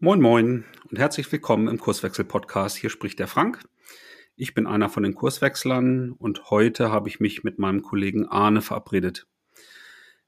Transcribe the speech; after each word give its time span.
Moin 0.00 0.20
Moin 0.20 0.64
und 0.88 0.98
herzlich 1.00 1.32
willkommen 1.32 1.66
im 1.66 1.80
Kurswechsel-Podcast. 1.80 2.76
Hier 2.76 2.88
spricht 2.88 3.18
der 3.18 3.26
Frank. 3.26 3.64
Ich 4.36 4.54
bin 4.54 4.68
einer 4.68 4.88
von 4.88 5.02
den 5.02 5.16
Kurswechslern 5.16 6.12
und 6.12 6.50
heute 6.50 6.92
habe 6.92 7.08
ich 7.08 7.18
mich 7.18 7.42
mit 7.42 7.58
meinem 7.58 7.82
Kollegen 7.82 8.24
Arne 8.28 8.62
verabredet. 8.62 9.26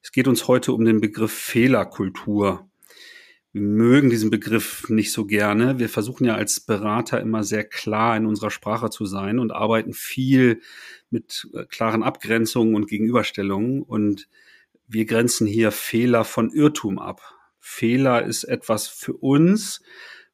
Es 0.02 0.10
geht 0.10 0.26
uns 0.26 0.48
heute 0.48 0.72
um 0.72 0.84
den 0.84 1.00
Begriff 1.00 1.32
Fehlerkultur. 1.32 2.68
Wir 3.52 3.62
mögen 3.62 4.10
diesen 4.10 4.30
Begriff 4.30 4.88
nicht 4.88 5.12
so 5.12 5.24
gerne. 5.24 5.78
Wir 5.78 5.88
versuchen 5.88 6.24
ja 6.24 6.34
als 6.34 6.58
Berater 6.58 7.20
immer 7.20 7.44
sehr 7.44 7.62
klar 7.62 8.16
in 8.16 8.26
unserer 8.26 8.50
Sprache 8.50 8.90
zu 8.90 9.06
sein 9.06 9.38
und 9.38 9.52
arbeiten 9.52 9.92
viel 9.92 10.62
mit 11.10 11.48
äh, 11.54 11.64
klaren 11.66 12.02
Abgrenzungen 12.02 12.74
und 12.74 12.88
Gegenüberstellungen 12.88 13.82
und 13.84 14.28
wir 14.88 15.04
grenzen 15.04 15.46
hier 15.46 15.70
Fehler 15.70 16.24
von 16.24 16.50
Irrtum 16.50 16.98
ab. 16.98 17.39
Fehler 17.60 18.24
ist 18.24 18.44
etwas 18.44 18.88
für 18.88 19.12
uns, 19.12 19.82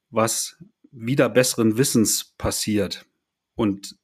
was 0.09 0.57
wieder 0.91 1.29
besseren 1.29 1.77
Wissens 1.77 2.33
passiert. 2.37 3.05
Und 3.55 3.97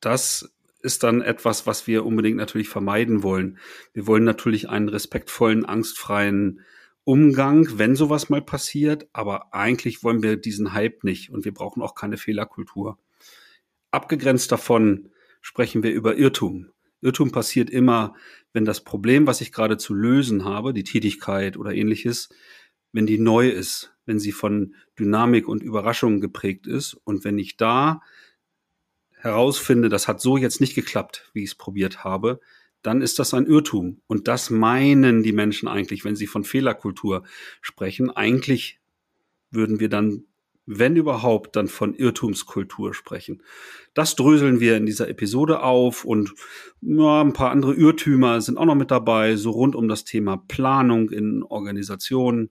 das 0.00 0.52
ist 0.82 1.02
dann 1.02 1.22
etwas, 1.22 1.66
was 1.66 1.86
wir 1.86 2.04
unbedingt 2.04 2.36
natürlich 2.36 2.68
vermeiden 2.68 3.22
wollen. 3.22 3.58
Wir 3.92 4.06
wollen 4.06 4.24
natürlich 4.24 4.68
einen 4.68 4.88
respektvollen, 4.88 5.64
angstfreien 5.64 6.60
Umgang, 7.02 7.78
wenn 7.78 7.96
sowas 7.96 8.30
mal 8.30 8.42
passiert, 8.42 9.08
aber 9.12 9.54
eigentlich 9.54 10.02
wollen 10.02 10.22
wir 10.22 10.36
diesen 10.36 10.72
Hype 10.72 11.04
nicht 11.04 11.30
und 11.30 11.44
wir 11.44 11.54
brauchen 11.54 11.82
auch 11.82 11.94
keine 11.94 12.16
Fehlerkultur. 12.16 12.98
Abgegrenzt 13.90 14.50
davon 14.52 15.10
sprechen 15.40 15.82
wir 15.82 15.92
über 15.92 16.16
Irrtum. 16.16 16.70
Irrtum 17.00 17.30
passiert 17.30 17.70
immer, 17.70 18.14
wenn 18.52 18.64
das 18.64 18.82
Problem, 18.82 19.26
was 19.26 19.40
ich 19.40 19.52
gerade 19.52 19.76
zu 19.76 19.94
lösen 19.94 20.44
habe, 20.44 20.72
die 20.72 20.84
Tätigkeit 20.84 21.56
oder 21.56 21.72
ähnliches, 21.72 22.28
wenn 22.96 23.06
die 23.06 23.18
neu 23.18 23.50
ist, 23.50 23.94
wenn 24.06 24.18
sie 24.18 24.32
von 24.32 24.74
Dynamik 24.98 25.48
und 25.48 25.62
Überraschung 25.62 26.22
geprägt 26.22 26.66
ist 26.66 26.94
und 27.04 27.24
wenn 27.24 27.38
ich 27.38 27.58
da 27.58 28.00
herausfinde, 29.18 29.90
das 29.90 30.08
hat 30.08 30.22
so 30.22 30.38
jetzt 30.38 30.62
nicht 30.62 30.74
geklappt, 30.74 31.30
wie 31.34 31.42
ich 31.42 31.50
es 31.50 31.54
probiert 31.54 32.04
habe, 32.04 32.40
dann 32.80 33.02
ist 33.02 33.18
das 33.18 33.34
ein 33.34 33.46
Irrtum. 33.46 34.00
Und 34.06 34.28
das 34.28 34.48
meinen 34.48 35.22
die 35.22 35.32
Menschen 35.32 35.68
eigentlich, 35.68 36.06
wenn 36.06 36.16
sie 36.16 36.26
von 36.26 36.42
Fehlerkultur 36.42 37.24
sprechen. 37.60 38.08
Eigentlich 38.08 38.80
würden 39.50 39.78
wir 39.78 39.90
dann, 39.90 40.24
wenn 40.64 40.96
überhaupt, 40.96 41.54
dann 41.54 41.68
von 41.68 41.94
Irrtumskultur 41.94 42.94
sprechen. 42.94 43.42
Das 43.92 44.16
dröseln 44.16 44.58
wir 44.58 44.74
in 44.78 44.86
dieser 44.86 45.08
Episode 45.10 45.62
auf 45.62 46.06
und 46.06 46.32
ja, 46.80 47.20
ein 47.20 47.34
paar 47.34 47.50
andere 47.50 47.74
Irrtümer 47.74 48.40
sind 48.40 48.56
auch 48.56 48.64
noch 48.64 48.74
mit 48.74 48.90
dabei, 48.90 49.36
so 49.36 49.50
rund 49.50 49.76
um 49.76 49.86
das 49.86 50.04
Thema 50.04 50.38
Planung 50.48 51.10
in 51.10 51.42
Organisationen, 51.42 52.48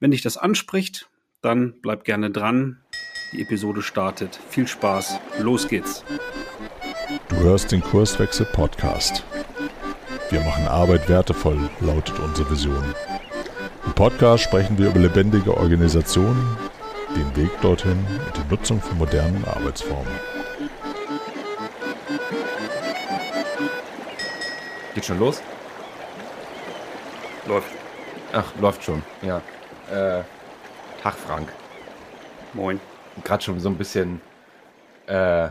wenn 0.00 0.10
dich 0.10 0.22
das 0.22 0.36
anspricht, 0.36 1.08
dann 1.40 1.80
bleib 1.80 2.04
gerne 2.04 2.30
dran. 2.30 2.80
Die 3.32 3.42
Episode 3.42 3.82
startet. 3.82 4.38
Viel 4.48 4.66
Spaß. 4.66 5.18
Los 5.38 5.68
geht's. 5.68 6.04
Du 7.28 7.36
hörst 7.36 7.72
den 7.72 7.82
Kurswechsel 7.82 8.46
Podcast. 8.46 9.24
Wir 10.30 10.40
machen 10.40 10.66
Arbeit 10.66 11.08
wertevoll, 11.08 11.70
lautet 11.80 12.18
unsere 12.18 12.50
Vision. 12.50 12.82
Im 13.84 13.92
Podcast 13.92 14.44
sprechen 14.44 14.76
wir 14.76 14.88
über 14.88 14.98
lebendige 14.98 15.56
Organisationen, 15.56 16.56
den 17.14 17.36
Weg 17.36 17.50
dorthin 17.60 17.98
und 18.26 18.36
die 18.36 18.50
Nutzung 18.50 18.80
von 18.80 18.98
modernen 18.98 19.44
Arbeitsformen. 19.44 20.12
Geht 24.94 25.04
schon 25.04 25.18
los? 25.18 25.40
Läuft. 27.46 27.70
Ach, 28.32 28.52
läuft 28.60 28.82
schon, 28.82 29.02
ja. 29.22 29.40
Äh, 29.90 30.22
Tag, 31.02 31.14
Frank. 31.14 31.52
Moin. 32.54 32.80
Gerade 33.22 33.44
schon 33.44 33.60
so 33.60 33.68
ein 33.68 33.78
bisschen 33.78 34.20
äh, 35.06 35.50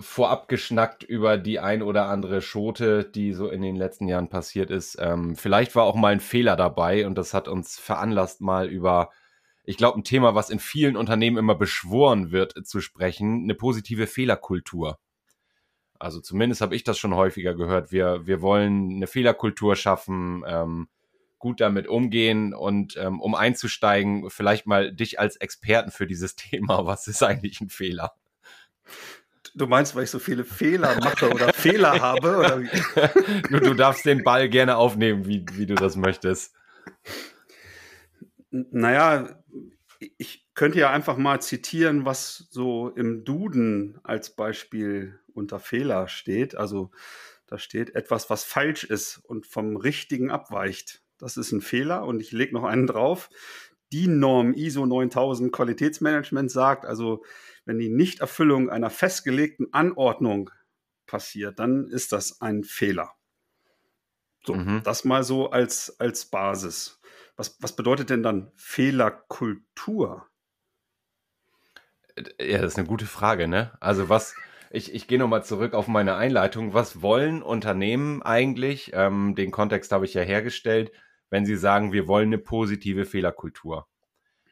vorab 0.00 0.48
geschnackt 0.48 1.02
über 1.02 1.36
die 1.36 1.60
ein 1.60 1.82
oder 1.82 2.06
andere 2.06 2.40
Schote, 2.40 3.04
die 3.04 3.32
so 3.32 3.48
in 3.48 3.62
den 3.62 3.76
letzten 3.76 4.08
Jahren 4.08 4.28
passiert 4.28 4.70
ist. 4.70 4.96
Ähm, 4.98 5.36
vielleicht 5.36 5.76
war 5.76 5.84
auch 5.84 5.94
mal 5.94 6.12
ein 6.12 6.20
Fehler 6.20 6.56
dabei 6.56 7.06
und 7.06 7.16
das 7.16 7.34
hat 7.34 7.48
uns 7.48 7.78
veranlasst, 7.78 8.40
mal 8.40 8.68
über, 8.68 9.10
ich 9.64 9.76
glaube, 9.76 10.00
ein 10.00 10.04
Thema, 10.04 10.34
was 10.34 10.50
in 10.50 10.58
vielen 10.58 10.96
Unternehmen 10.96 11.36
immer 11.36 11.54
beschworen 11.54 12.32
wird, 12.32 12.66
zu 12.66 12.80
sprechen, 12.80 13.42
eine 13.44 13.54
positive 13.54 14.06
Fehlerkultur. 14.06 14.98
Also 15.98 16.20
zumindest 16.20 16.62
habe 16.62 16.74
ich 16.74 16.82
das 16.82 16.98
schon 16.98 17.14
häufiger 17.14 17.54
gehört. 17.54 17.92
Wir, 17.92 18.26
wir 18.26 18.40
wollen 18.40 18.96
eine 18.96 19.06
Fehlerkultur 19.06 19.76
schaffen. 19.76 20.42
Ähm, 20.46 20.88
gut 21.42 21.60
damit 21.60 21.88
umgehen 21.88 22.54
und 22.54 22.96
ähm, 22.96 23.20
um 23.20 23.34
einzusteigen, 23.34 24.30
vielleicht 24.30 24.66
mal 24.66 24.92
dich 24.94 25.18
als 25.18 25.36
Experten 25.36 25.90
für 25.90 26.06
dieses 26.06 26.36
Thema. 26.36 26.86
Was 26.86 27.06
ist 27.08 27.22
eigentlich 27.22 27.60
ein 27.60 27.68
Fehler? 27.68 28.14
Du 29.54 29.66
meinst, 29.66 29.94
weil 29.94 30.04
ich 30.04 30.10
so 30.10 30.18
viele 30.18 30.44
Fehler 30.44 30.98
mache 31.00 31.28
oder 31.28 31.52
Fehler 31.52 32.00
habe? 32.00 32.36
Oder 32.38 32.62
du, 33.50 33.60
du 33.60 33.74
darfst 33.74 34.06
den 34.06 34.22
Ball 34.22 34.48
gerne 34.48 34.76
aufnehmen, 34.76 35.26
wie, 35.26 35.44
wie 35.52 35.66
du 35.66 35.74
das 35.74 35.96
möchtest. 35.96 36.54
Naja, 38.50 39.36
ich 40.16 40.46
könnte 40.54 40.78
ja 40.78 40.90
einfach 40.90 41.16
mal 41.16 41.42
zitieren, 41.42 42.04
was 42.04 42.46
so 42.50 42.88
im 42.90 43.24
Duden 43.24 43.98
als 44.04 44.30
Beispiel 44.30 45.18
unter 45.34 45.58
Fehler 45.58 46.08
steht. 46.08 46.54
Also 46.54 46.92
da 47.46 47.58
steht 47.58 47.94
etwas, 47.94 48.30
was 48.30 48.44
falsch 48.44 48.84
ist 48.84 49.18
und 49.18 49.46
vom 49.46 49.76
Richtigen 49.76 50.30
abweicht. 50.30 51.01
Das 51.22 51.36
ist 51.36 51.52
ein 51.52 51.60
Fehler 51.60 52.04
und 52.04 52.18
ich 52.18 52.32
lege 52.32 52.52
noch 52.52 52.64
einen 52.64 52.88
drauf. 52.88 53.30
Die 53.92 54.08
Norm 54.08 54.54
ISO 54.54 54.86
9000 54.86 55.52
Qualitätsmanagement 55.52 56.50
sagt, 56.50 56.84
also 56.84 57.22
wenn 57.64 57.78
die 57.78 57.90
Nichterfüllung 57.90 58.70
einer 58.70 58.90
festgelegten 58.90 59.72
Anordnung 59.72 60.50
passiert, 61.06 61.60
dann 61.60 61.86
ist 61.86 62.10
das 62.10 62.40
ein 62.40 62.64
Fehler. 62.64 63.12
So, 64.44 64.54
mhm. 64.54 64.82
das 64.82 65.04
mal 65.04 65.22
so 65.22 65.50
als, 65.50 66.00
als 66.00 66.26
Basis. 66.26 67.00
Was, 67.36 67.56
was 67.60 67.76
bedeutet 67.76 68.10
denn 68.10 68.24
dann 68.24 68.50
Fehlerkultur? 68.56 70.26
Ja, 72.40 72.58
das 72.62 72.72
ist 72.72 72.78
eine 72.78 72.88
gute 72.88 73.06
Frage, 73.06 73.46
ne? 73.46 73.78
Also 73.78 74.08
was, 74.08 74.34
ich, 74.70 74.92
ich 74.92 75.06
gehe 75.06 75.20
nochmal 75.20 75.44
zurück 75.44 75.74
auf 75.74 75.86
meine 75.86 76.16
Einleitung. 76.16 76.74
Was 76.74 77.00
wollen 77.00 77.44
Unternehmen 77.44 78.22
eigentlich? 78.22 78.90
Ähm, 78.92 79.36
den 79.36 79.52
Kontext 79.52 79.92
habe 79.92 80.04
ich 80.04 80.14
ja 80.14 80.22
hergestellt 80.22 80.90
wenn 81.32 81.46
sie 81.46 81.56
sagen, 81.56 81.94
wir 81.94 82.08
wollen 82.08 82.28
eine 82.28 82.36
positive 82.36 83.06
Fehlerkultur. 83.06 83.88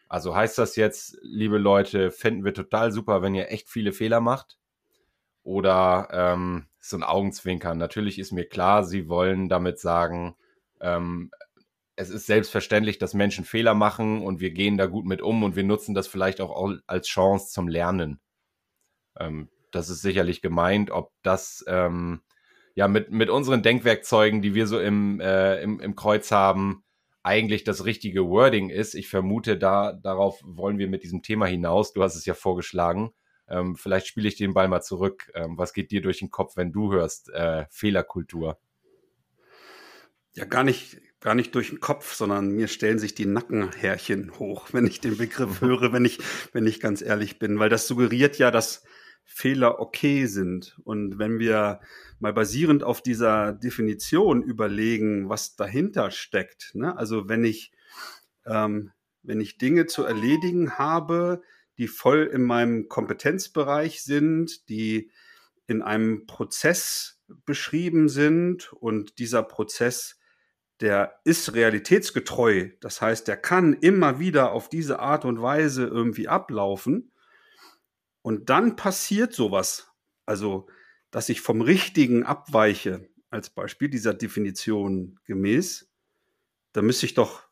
Also 0.08 0.34
heißt 0.34 0.56
das 0.56 0.76
jetzt, 0.76 1.18
liebe 1.20 1.58
Leute, 1.58 2.10
finden 2.10 2.42
wir 2.42 2.54
total 2.54 2.90
super, 2.90 3.20
wenn 3.20 3.34
ihr 3.34 3.52
echt 3.52 3.68
viele 3.68 3.92
Fehler 3.92 4.20
macht? 4.20 4.58
Oder 5.42 6.08
ähm, 6.10 6.68
so 6.80 6.96
ein 6.96 7.02
Augenzwinkern. 7.02 7.76
Natürlich 7.76 8.18
ist 8.18 8.32
mir 8.32 8.46
klar, 8.46 8.82
sie 8.84 9.10
wollen 9.10 9.50
damit 9.50 9.78
sagen, 9.78 10.36
ähm, 10.80 11.30
es 11.96 12.08
ist 12.08 12.24
selbstverständlich, 12.24 12.96
dass 12.96 13.12
Menschen 13.12 13.44
Fehler 13.44 13.74
machen 13.74 14.22
und 14.22 14.40
wir 14.40 14.50
gehen 14.50 14.78
da 14.78 14.86
gut 14.86 15.04
mit 15.04 15.20
um 15.20 15.42
und 15.42 15.56
wir 15.56 15.64
nutzen 15.64 15.94
das 15.94 16.06
vielleicht 16.06 16.40
auch 16.40 16.78
als 16.86 17.08
Chance 17.08 17.52
zum 17.52 17.68
Lernen. 17.68 18.20
Ähm, 19.18 19.50
das 19.70 19.90
ist 19.90 20.00
sicherlich 20.00 20.40
gemeint, 20.40 20.90
ob 20.90 21.12
das 21.22 21.62
ähm, 21.68 22.22
ja 22.74 22.88
mit, 22.88 23.10
mit 23.10 23.30
unseren 23.30 23.62
Denkwerkzeugen, 23.62 24.42
die 24.42 24.54
wir 24.54 24.66
so 24.66 24.80
im, 24.80 25.20
äh, 25.20 25.62
im, 25.62 25.80
im 25.80 25.96
Kreuz 25.96 26.30
haben, 26.30 26.84
eigentlich 27.22 27.64
das 27.64 27.84
richtige 27.84 28.26
Wording 28.26 28.70
ist. 28.70 28.94
Ich 28.94 29.08
vermute, 29.08 29.58
da 29.58 29.92
darauf 29.92 30.40
wollen 30.44 30.78
wir 30.78 30.88
mit 30.88 31.02
diesem 31.02 31.22
Thema 31.22 31.46
hinaus. 31.46 31.92
Du 31.92 32.02
hast 32.02 32.16
es 32.16 32.24
ja 32.24 32.34
vorgeschlagen. 32.34 33.12
Ähm, 33.48 33.76
vielleicht 33.76 34.06
spiele 34.06 34.28
ich 34.28 34.36
den 34.36 34.54
Ball 34.54 34.68
mal 34.68 34.80
zurück. 34.80 35.30
Ähm, 35.34 35.58
was 35.58 35.72
geht 35.72 35.90
dir 35.90 36.00
durch 36.00 36.20
den 36.20 36.30
Kopf, 36.30 36.56
wenn 36.56 36.72
du 36.72 36.92
hörst 36.92 37.28
äh, 37.30 37.66
Fehlerkultur? 37.70 38.58
Ja, 40.34 40.44
gar 40.44 40.62
nicht, 40.62 41.00
gar 41.20 41.34
nicht 41.34 41.54
durch 41.54 41.70
den 41.70 41.80
Kopf, 41.80 42.14
sondern 42.14 42.50
mir 42.50 42.68
stellen 42.68 43.00
sich 43.00 43.14
die 43.14 43.26
Nackenhärchen 43.26 44.38
hoch, 44.38 44.68
wenn 44.72 44.86
ich 44.86 45.00
den 45.00 45.16
Begriff 45.16 45.60
höre, 45.60 45.92
wenn 45.92 46.04
ich, 46.04 46.20
wenn 46.52 46.66
ich 46.66 46.80
ganz 46.80 47.02
ehrlich 47.02 47.38
bin, 47.38 47.58
weil 47.58 47.68
das 47.68 47.88
suggeriert 47.88 48.38
ja, 48.38 48.50
dass 48.50 48.84
Fehler 49.32 49.78
okay 49.78 50.26
sind. 50.26 50.76
Und 50.82 51.18
wenn 51.20 51.38
wir 51.38 51.80
mal 52.18 52.32
basierend 52.32 52.82
auf 52.82 53.00
dieser 53.00 53.52
Definition 53.52 54.42
überlegen, 54.42 55.28
was 55.28 55.54
dahinter 55.54 56.10
steckt, 56.10 56.72
ne? 56.74 56.96
also 56.96 57.28
wenn 57.28 57.44
ich, 57.44 57.70
ähm, 58.44 58.90
wenn 59.22 59.40
ich 59.40 59.56
Dinge 59.56 59.86
zu 59.86 60.04
erledigen 60.04 60.78
habe, 60.78 61.42
die 61.78 61.86
voll 61.86 62.28
in 62.32 62.42
meinem 62.42 62.88
Kompetenzbereich 62.88 64.02
sind, 64.02 64.68
die 64.68 65.12
in 65.68 65.80
einem 65.80 66.26
Prozess 66.26 67.22
beschrieben 67.46 68.08
sind 68.08 68.72
und 68.72 69.20
dieser 69.20 69.44
Prozess, 69.44 70.18
der 70.80 71.20
ist 71.24 71.54
realitätsgetreu. 71.54 72.70
Das 72.80 73.00
heißt, 73.00 73.28
der 73.28 73.36
kann 73.36 73.74
immer 73.74 74.18
wieder 74.18 74.50
auf 74.50 74.68
diese 74.68 74.98
Art 74.98 75.24
und 75.24 75.40
Weise 75.40 75.86
irgendwie 75.86 76.26
ablaufen. 76.26 77.12
Und 78.22 78.50
dann 78.50 78.76
passiert 78.76 79.32
sowas. 79.32 79.92
Also, 80.26 80.66
dass 81.10 81.28
ich 81.28 81.40
vom 81.40 81.60
Richtigen 81.60 82.24
abweiche, 82.24 83.08
als 83.30 83.50
Beispiel 83.50 83.88
dieser 83.88 84.14
Definition 84.14 85.18
gemäß, 85.24 85.88
da 86.72 86.82
müsste 86.82 87.06
ich 87.06 87.14
doch 87.14 87.48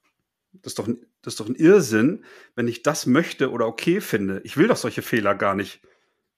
Das 0.62 0.72
ist 0.72 0.78
doch, 0.78 0.88
das 1.22 1.34
ist 1.34 1.40
doch 1.40 1.48
ein 1.48 1.54
Irrsinn, 1.56 2.24
wenn 2.54 2.68
ich 2.68 2.82
das 2.82 3.06
möchte 3.06 3.50
oder 3.50 3.66
okay 3.66 4.00
finde. 4.00 4.40
Ich 4.44 4.56
will 4.56 4.68
doch 4.68 4.76
solche 4.76 5.02
Fehler 5.02 5.34
gar 5.34 5.54
nicht. 5.54 5.80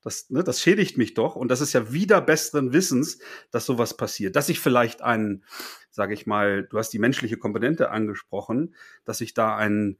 Das, 0.02 0.30
ne, 0.30 0.42
das 0.42 0.60
schädigt 0.60 0.96
mich 0.98 1.14
doch. 1.14 1.36
Und 1.36 1.48
das 1.48 1.60
ist 1.60 1.74
ja 1.74 1.92
wieder 1.92 2.20
besseren 2.20 2.72
Wissens, 2.72 3.18
dass 3.50 3.66
sowas 3.66 3.96
passiert. 3.96 4.34
Dass 4.36 4.48
ich 4.48 4.60
vielleicht 4.60 5.02
einen, 5.02 5.44
sage 5.90 6.14
ich 6.14 6.26
mal, 6.26 6.64
du 6.64 6.78
hast 6.78 6.90
die 6.90 6.98
menschliche 6.98 7.36
Komponente 7.36 7.90
angesprochen, 7.90 8.74
dass 9.04 9.20
ich 9.20 9.34
da 9.34 9.56
einen 9.56 9.98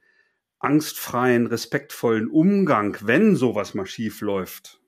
angstfreien, 0.60 1.46
respektvollen 1.46 2.28
Umgang, 2.28 2.96
wenn 3.00 3.34
sowas 3.34 3.74
mal 3.74 3.86
schief 3.86 4.20
läuft, 4.20 4.80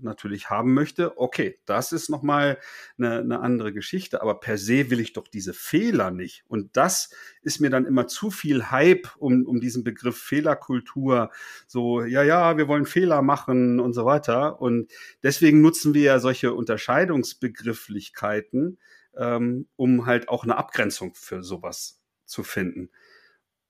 natürlich 0.00 0.48
haben 0.48 0.72
möchte, 0.74 1.18
okay, 1.18 1.58
das 1.66 1.92
ist 1.92 2.08
nochmal 2.08 2.58
eine, 2.98 3.18
eine 3.18 3.40
andere 3.40 3.72
Geschichte, 3.72 4.22
aber 4.22 4.38
per 4.40 4.56
se 4.56 4.90
will 4.90 5.00
ich 5.00 5.12
doch 5.12 5.28
diese 5.28 5.52
Fehler 5.52 6.10
nicht. 6.10 6.44
Und 6.48 6.74
das 6.76 7.10
ist 7.42 7.60
mir 7.60 7.70
dann 7.70 7.84
immer 7.84 8.06
zu 8.06 8.30
viel 8.30 8.70
Hype 8.70 9.10
um, 9.18 9.44
um 9.44 9.60
diesen 9.60 9.84
Begriff 9.84 10.16
Fehlerkultur, 10.16 11.30
so, 11.66 12.02
ja, 12.02 12.22
ja, 12.22 12.56
wir 12.56 12.68
wollen 12.68 12.86
Fehler 12.86 13.20
machen 13.22 13.80
und 13.80 13.92
so 13.92 14.06
weiter. 14.06 14.60
Und 14.60 14.90
deswegen 15.22 15.60
nutzen 15.60 15.94
wir 15.94 16.02
ja 16.02 16.18
solche 16.20 16.54
Unterscheidungsbegrifflichkeiten, 16.54 18.78
ähm, 19.16 19.66
um 19.76 20.06
halt 20.06 20.28
auch 20.28 20.44
eine 20.44 20.56
Abgrenzung 20.56 21.14
für 21.14 21.42
sowas 21.42 22.00
zu 22.24 22.44
finden. 22.44 22.90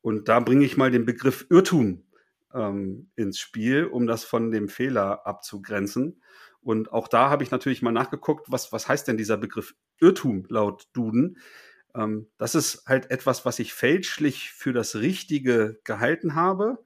Und 0.03 0.29
da 0.29 0.41
bringe 0.41 0.65
ich 0.65 0.77
mal 0.77 0.91
den 0.91 1.07
Begriff 1.07 1.47
Irrtum 1.49 2.05
ähm, 2.53 3.11
ins 3.17 3.39
Spiel, 3.39 3.87
um 3.87 4.07
das 4.07 4.25
von 4.25 4.51
dem 4.51 4.69
Fehler 4.69 5.27
abzugrenzen. 5.27 6.21
Und 6.61 6.93
auch 6.93 7.09
da 7.09 7.31
habe 7.31 7.43
ich 7.43 7.51
natürlich 7.51 7.83
mal 7.83 7.93
nachgeguckt, 7.93 8.47
was, 8.51 8.73
was 8.73 8.89
heißt 8.89 9.09
denn 9.09 9.17
dieser 9.17 9.37
Begriff 9.37 9.75
Irrtum 10.01 10.45
laut 10.49 10.89
Duden? 10.93 11.39
Ähm, 11.95 12.29
das 12.39 12.55
ist 12.55 12.85
halt 12.87 13.11
etwas, 13.11 13.45
was 13.45 13.59
ich 13.59 13.75
fälschlich 13.75 14.51
für 14.51 14.73
das 14.73 14.97
Richtige 14.97 15.81
gehalten 15.85 16.35
habe, 16.35 16.85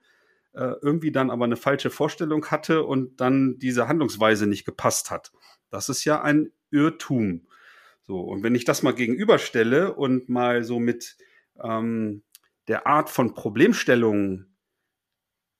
äh, 0.53 0.75
irgendwie 0.83 1.13
dann 1.13 1.31
aber 1.31 1.45
eine 1.45 1.57
falsche 1.57 1.91
Vorstellung 1.91 2.47
hatte 2.47 2.85
und 2.85 3.21
dann 3.21 3.59
diese 3.59 3.89
Handlungsweise 3.89 4.47
nicht 4.47 4.65
gepasst 4.65 5.11
hat. 5.11 5.33
Das 5.71 5.89
ist 5.89 6.05
ja 6.05 6.23
ein 6.23 6.53
Irrtum. 6.71 7.47
So, 8.03 8.21
und 8.21 8.43
wenn 8.43 8.55
ich 8.55 8.65
das 8.65 8.83
mal 8.83 8.95
gegenüberstelle 8.95 9.95
und 9.95 10.29
mal 10.29 10.65
so 10.65 10.79
mit 10.79 11.17
ähm, 11.63 12.23
der 12.69 12.87
Art 12.87 13.11
von 13.11 13.35
Problemstellungen 13.35 14.57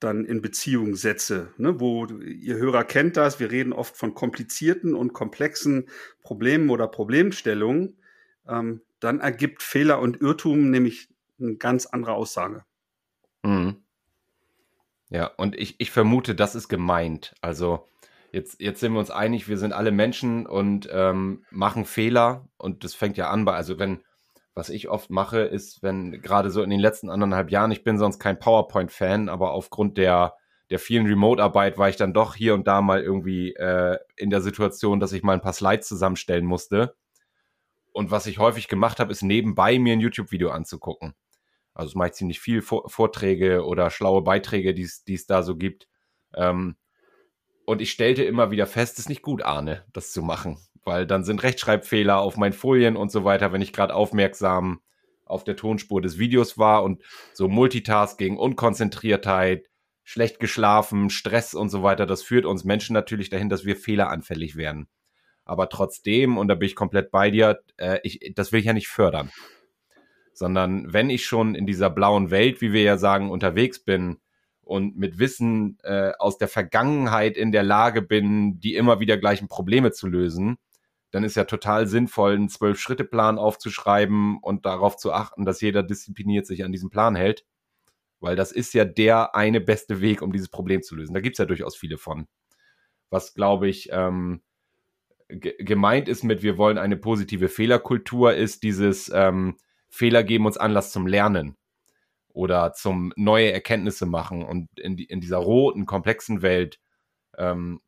dann 0.01 0.25
in 0.25 0.43
Beziehung 0.43 0.95
setze, 0.95 1.55
ne, 1.57 1.81
wo 1.81 2.07
ihr 2.07 2.57
Hörer 2.57 2.85
kennt 2.85 3.17
das, 3.17 3.41
wir 3.41 3.51
reden 3.51 3.73
oft 3.73 3.97
von 3.97 4.15
komplizierten 4.15 4.95
und 4.95 5.15
komplexen 5.15 5.89
Problemen 6.23 6.69
oder 6.69 6.87
Problemstellungen, 6.87 7.97
ähm, 8.47 8.83
dann 9.01 9.21
ergibt 9.21 9.63
Fehler 9.63 10.01
und 10.01 10.21
Irrtum 10.21 10.71
nämlich 10.71 11.09
eine 11.41 11.57
ganz 11.57 11.87
andere 11.87 12.13
Aussage. 12.13 12.65
Mhm. 13.43 13.83
Ja, 15.09 15.27
und 15.27 15.57
ich, 15.57 15.77
ich 15.79 15.91
vermute, 15.91 16.35
das 16.35 16.55
ist 16.55 16.69
gemeint. 16.69 17.35
Also 17.41 17.89
jetzt, 18.33 18.61
jetzt 18.61 18.81
sind 18.81 18.93
wir 18.93 18.99
uns 18.99 19.11
einig, 19.11 19.49
wir 19.49 19.57
sind 19.57 19.73
alle 19.73 19.93
Menschen 19.93 20.47
und 20.47 20.89
ähm, 20.93 21.45
machen 21.51 21.85
Fehler 21.85 22.49
und 22.59 22.85
das 22.85 22.95
fängt 22.95 23.17
ja 23.17 23.31
an 23.31 23.45
bei, 23.45 23.55
also 23.55 23.79
wenn 23.79 24.03
was 24.57 24.71
ich 24.71 24.89
oft 24.89 25.11
mache, 25.11 25.41
ist, 25.41 25.83
wenn 25.83 26.23
gerade 26.23 26.51
so 26.51 26.63
in 26.63 26.71
den 26.71 26.81
letzten 26.81 27.11
anderthalb 27.11 27.51
Jahren, 27.51 27.71
ich 27.73 27.85
bin 27.85 27.99
sonst 27.99 28.19
kein 28.19 28.39
PowerPoint-Fan, 28.39 29.29
aber 29.29 29.53
aufgrund 29.53 29.99
der, 29.99 30.35
der 30.71 30.79
vielen 30.79 31.07
Remote-Arbeit 31.07 31.77
war 31.77 31.91
ich 31.91 31.97
dann 31.97 32.15
doch 32.15 32.35
hier 32.35 32.55
und 32.55 32.67
da 32.67 32.81
mal 32.81 33.03
irgendwie 33.03 33.53
äh, 33.55 33.99
in 34.17 34.31
der 34.31 34.41
Situation, 34.41 34.99
dass 34.99 35.13
ich 35.13 35.23
mal 35.23 35.35
ein 35.35 35.43
paar 35.43 35.53
Slides 35.53 35.87
zusammenstellen 35.87 36.47
musste. 36.47 36.97
Und 37.93 38.11
was 38.11 38.27
ich 38.27 38.39
häufig 38.39 38.67
gemacht 38.67 38.99
habe, 38.99 39.13
ist 39.13 39.23
nebenbei 39.23 39.79
mir 39.79 39.93
ein 39.93 40.01
YouTube-Video 40.01 40.49
anzugucken. 40.49 41.15
Also 41.75 41.91
es 41.91 41.95
mache 41.95 42.09
ich 42.09 42.15
ziemlich 42.15 42.41
viel 42.41 42.63
Vorträge 42.63 43.63
oder 43.67 43.91
schlaue 43.91 44.23
Beiträge, 44.23 44.73
die 44.73 44.85
es 44.85 45.27
da 45.27 45.43
so 45.43 45.57
gibt. 45.57 45.87
Ähm, 46.35 46.77
und 47.67 47.83
ich 47.83 47.91
stellte 47.91 48.25
immer 48.25 48.51
wieder 48.51 48.67
fest, 48.67 48.95
es 48.95 49.01
ist 49.01 49.09
nicht 49.11 49.23
gut, 49.23 49.43
Arne, 49.43 49.85
das 49.93 50.13
zu 50.13 50.23
machen 50.23 50.57
weil 50.87 51.07
dann 51.07 51.25
sind 51.25 51.43
Rechtschreibfehler 51.43 52.19
auf 52.19 52.37
meinen 52.37 52.53
Folien 52.53 52.97
und 52.97 53.11
so 53.11 53.25
weiter, 53.25 53.53
wenn 53.53 53.61
ich 53.61 53.73
gerade 53.73 53.95
aufmerksam 53.95 54.81
auf 55.25 55.43
der 55.43 55.57
Tonspur 55.57 56.01
des 56.01 56.19
Videos 56.19 56.57
war 56.57 56.85
und 56.85 57.03
so 57.35 57.49
Multitasking, 57.49 58.37
Unkonzentriertheit, 58.37 59.69
schlecht 60.05 60.39
geschlafen, 60.39 61.11
Stress 61.11 61.55
und 61.55 61.69
so 61.69 61.83
weiter, 61.83 62.07
das 62.07 62.23
führt 62.23 62.47
uns 62.47 62.65
Menschen 62.65 62.95
natürlich 62.95 63.29
dahin, 63.29 63.49
dass 63.49 63.65
wir 63.65 63.77
fehleranfällig 63.77 64.55
werden. 64.55 64.87
Aber 65.45 65.69
trotzdem, 65.69 66.39
und 66.39 66.47
da 66.47 66.55
bin 66.55 66.67
ich 66.67 66.77
komplett 66.77 67.11
bei 67.11 67.31
dir, 67.31 67.61
äh, 67.77 67.99
ich, 68.05 68.33
das 68.37 68.53
will 68.53 68.61
ich 68.61 68.67
ja 68.67 68.73
nicht 68.73 68.89
fördern. 68.89 69.31
Sondern 70.33 70.93
wenn 70.93 71.11
ich 71.11 71.27
schon 71.27 71.57
in 71.57 71.67
dieser 71.67 71.91
blauen 71.91 72.31
Welt, 72.31 72.61
wie 72.61 72.73
wir 72.73 72.83
ja 72.83 72.97
sagen, 72.97 73.31
unterwegs 73.31 73.83
bin, 73.83 74.19
und 74.67 74.97
mit 74.97 75.21
Wissen 75.21 75.79
äh, 75.85 76.11
aus 76.19 76.39
der 76.39 76.49
Vergangenheit 76.49 77.37
in 77.37 77.53
der 77.53 77.63
Lage 77.63 78.03
bin, 78.03 78.59
die 78.59 78.75
immer 78.75 78.99
wieder 78.99 79.17
gleichen 79.17 79.47
Probleme 79.47 79.93
zu 79.93 80.09
lösen, 80.09 80.59
dann 81.11 81.25
ist 81.25 81.37
ja 81.37 81.45
total 81.45 81.87
sinnvoll, 81.87 82.35
einen 82.35 82.49
Zwölf-Schritte-Plan 82.49 83.39
aufzuschreiben 83.39 84.39
und 84.41 84.67
darauf 84.67 84.97
zu 84.97 85.13
achten, 85.13 85.45
dass 85.45 85.61
jeder 85.61 85.83
diszipliniert 85.83 86.47
sich 86.47 86.65
an 86.65 86.73
diesem 86.73 86.91
Plan 86.91 87.15
hält. 87.15 87.45
Weil 88.21 88.37
das 88.37 88.51
ist 88.51 88.75
ja 88.75 88.85
der 88.85 89.35
eine 89.35 89.61
beste 89.61 90.01
Weg, 90.01 90.23
um 90.23 90.33
dieses 90.33 90.49
Problem 90.49 90.83
zu 90.83 90.97
lösen. 90.97 91.15
Da 91.15 91.21
gibt 91.21 91.35
es 91.35 91.39
ja 91.39 91.45
durchaus 91.45 91.77
viele 91.77 91.99
von. 91.99 92.27
Was, 93.11 93.35
glaube 93.35 93.69
ich, 93.69 93.91
ähm, 93.93 94.43
gemeint 95.29 96.09
ist 96.09 96.25
mit, 96.25 96.43
wir 96.43 96.57
wollen 96.57 96.79
eine 96.79 96.97
positive 96.97 97.49
Fehlerkultur, 97.49 98.35
ist 98.35 98.63
dieses 98.63 99.11
ähm, 99.15 99.57
Fehler 99.89 100.25
geben 100.25 100.47
uns 100.47 100.57
Anlass 100.57 100.93
zum 100.93 101.07
Lernen 101.07 101.57
oder 102.29 102.73
zum 102.73 103.13
neue 103.17 103.53
Erkenntnisse 103.53 104.07
machen. 104.07 104.45
Und 104.45 104.69
in, 104.79 104.97
die, 104.97 105.05
in 105.05 105.21
dieser 105.21 105.39
roten, 105.39 105.87
komplexen 105.87 106.43
Welt 106.43 106.81
ähm, 107.39 107.81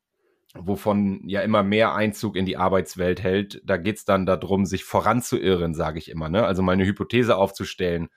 wovon 0.54 1.20
ja 1.28 1.42
immer 1.42 1.62
mehr 1.62 1.94
Einzug 1.94 2.36
in 2.36 2.46
die 2.46 2.56
Arbeitswelt 2.56 3.22
hält, 3.22 3.60
da 3.64 3.76
geht 3.76 3.98
es 3.98 4.04
dann 4.04 4.26
darum, 4.26 4.64
sich 4.66 4.84
voranzuirren, 4.84 5.74
sage 5.74 5.98
ich 5.98 6.10
immer. 6.10 6.28
Ne? 6.28 6.44
Also 6.44 6.62
meine 6.62 6.86
Hypothese 6.86 7.36
aufzustellen, 7.36 8.08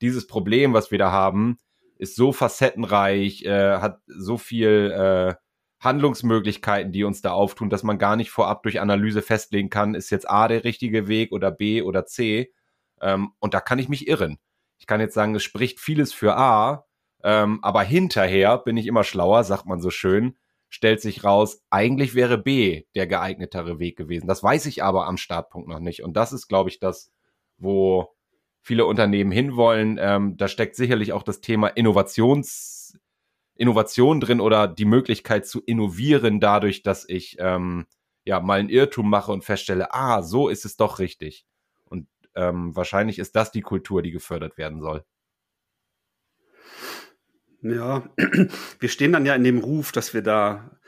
dieses 0.00 0.26
Problem, 0.26 0.72
was 0.72 0.90
wir 0.90 0.98
da 0.98 1.12
haben, 1.12 1.58
ist 1.98 2.16
so 2.16 2.32
facettenreich, 2.32 3.44
äh, 3.44 3.78
hat 3.78 4.00
so 4.06 4.38
viel 4.38 4.90
äh, 4.90 5.34
Handlungsmöglichkeiten, 5.80 6.92
die 6.92 7.04
uns 7.04 7.22
da 7.22 7.32
auftun, 7.32 7.70
dass 7.70 7.82
man 7.82 7.98
gar 7.98 8.16
nicht 8.16 8.30
vorab 8.30 8.62
durch 8.62 8.80
Analyse 8.80 9.22
festlegen 9.22 9.68
kann, 9.68 9.94
ist 9.94 10.10
jetzt 10.10 10.28
A 10.28 10.48
der 10.48 10.64
richtige 10.64 11.08
Weg 11.08 11.32
oder 11.32 11.50
B 11.50 11.82
oder 11.82 12.06
C. 12.06 12.52
Ähm, 13.00 13.32
und 13.38 13.52
da 13.52 13.60
kann 13.60 13.78
ich 13.78 13.88
mich 13.88 14.08
irren. 14.08 14.38
Ich 14.78 14.86
kann 14.86 15.00
jetzt 15.00 15.14
sagen, 15.14 15.34
es 15.34 15.42
spricht 15.42 15.80
vieles 15.80 16.12
für 16.12 16.36
A, 16.36 16.86
ähm, 17.22 17.58
aber 17.62 17.82
hinterher 17.82 18.56
bin 18.58 18.76
ich 18.76 18.86
immer 18.86 19.04
schlauer, 19.04 19.44
sagt 19.44 19.66
man 19.66 19.80
so 19.80 19.90
schön 19.90 20.36
stellt 20.70 21.02
sich 21.02 21.24
raus, 21.24 21.62
eigentlich 21.68 22.14
wäre 22.14 22.38
B 22.38 22.84
der 22.94 23.06
geeignetere 23.06 23.78
Weg 23.78 23.98
gewesen. 23.98 24.28
Das 24.28 24.42
weiß 24.42 24.66
ich 24.66 24.82
aber 24.82 25.06
am 25.06 25.16
Startpunkt 25.16 25.68
noch 25.68 25.80
nicht. 25.80 26.02
Und 26.02 26.16
das 26.16 26.32
ist, 26.32 26.48
glaube 26.48 26.70
ich, 26.70 26.78
das, 26.78 27.12
wo 27.58 28.14
viele 28.62 28.86
Unternehmen 28.86 29.32
hinwollen. 29.32 29.98
Ähm, 30.00 30.36
da 30.36 30.48
steckt 30.48 30.76
sicherlich 30.76 31.12
auch 31.12 31.24
das 31.24 31.40
Thema 31.40 31.68
Innovations, 31.68 32.98
Innovation 33.56 34.20
drin 34.20 34.40
oder 34.40 34.68
die 34.68 34.84
Möglichkeit 34.84 35.46
zu 35.46 35.60
innovieren 35.60 36.40
dadurch, 36.40 36.82
dass 36.82 37.06
ich 37.06 37.36
ähm, 37.40 37.86
ja 38.24 38.40
mal 38.40 38.60
einen 38.60 38.68
Irrtum 38.68 39.10
mache 39.10 39.32
und 39.32 39.44
feststelle, 39.44 39.92
ah, 39.92 40.22
so 40.22 40.48
ist 40.48 40.64
es 40.64 40.76
doch 40.76 41.00
richtig. 41.00 41.44
Und 41.84 42.06
ähm, 42.36 42.74
wahrscheinlich 42.76 43.18
ist 43.18 43.34
das 43.34 43.50
die 43.50 43.60
Kultur, 43.60 44.02
die 44.02 44.12
gefördert 44.12 44.56
werden 44.56 44.80
soll. 44.80 45.04
Ja, 47.62 48.08
wir 48.80 48.88
stehen 48.88 49.12
dann 49.12 49.26
ja 49.26 49.34
in 49.34 49.44
dem 49.44 49.58
Ruf, 49.58 49.92
dass 49.92 50.14
wir 50.14 50.22
da 50.22 50.78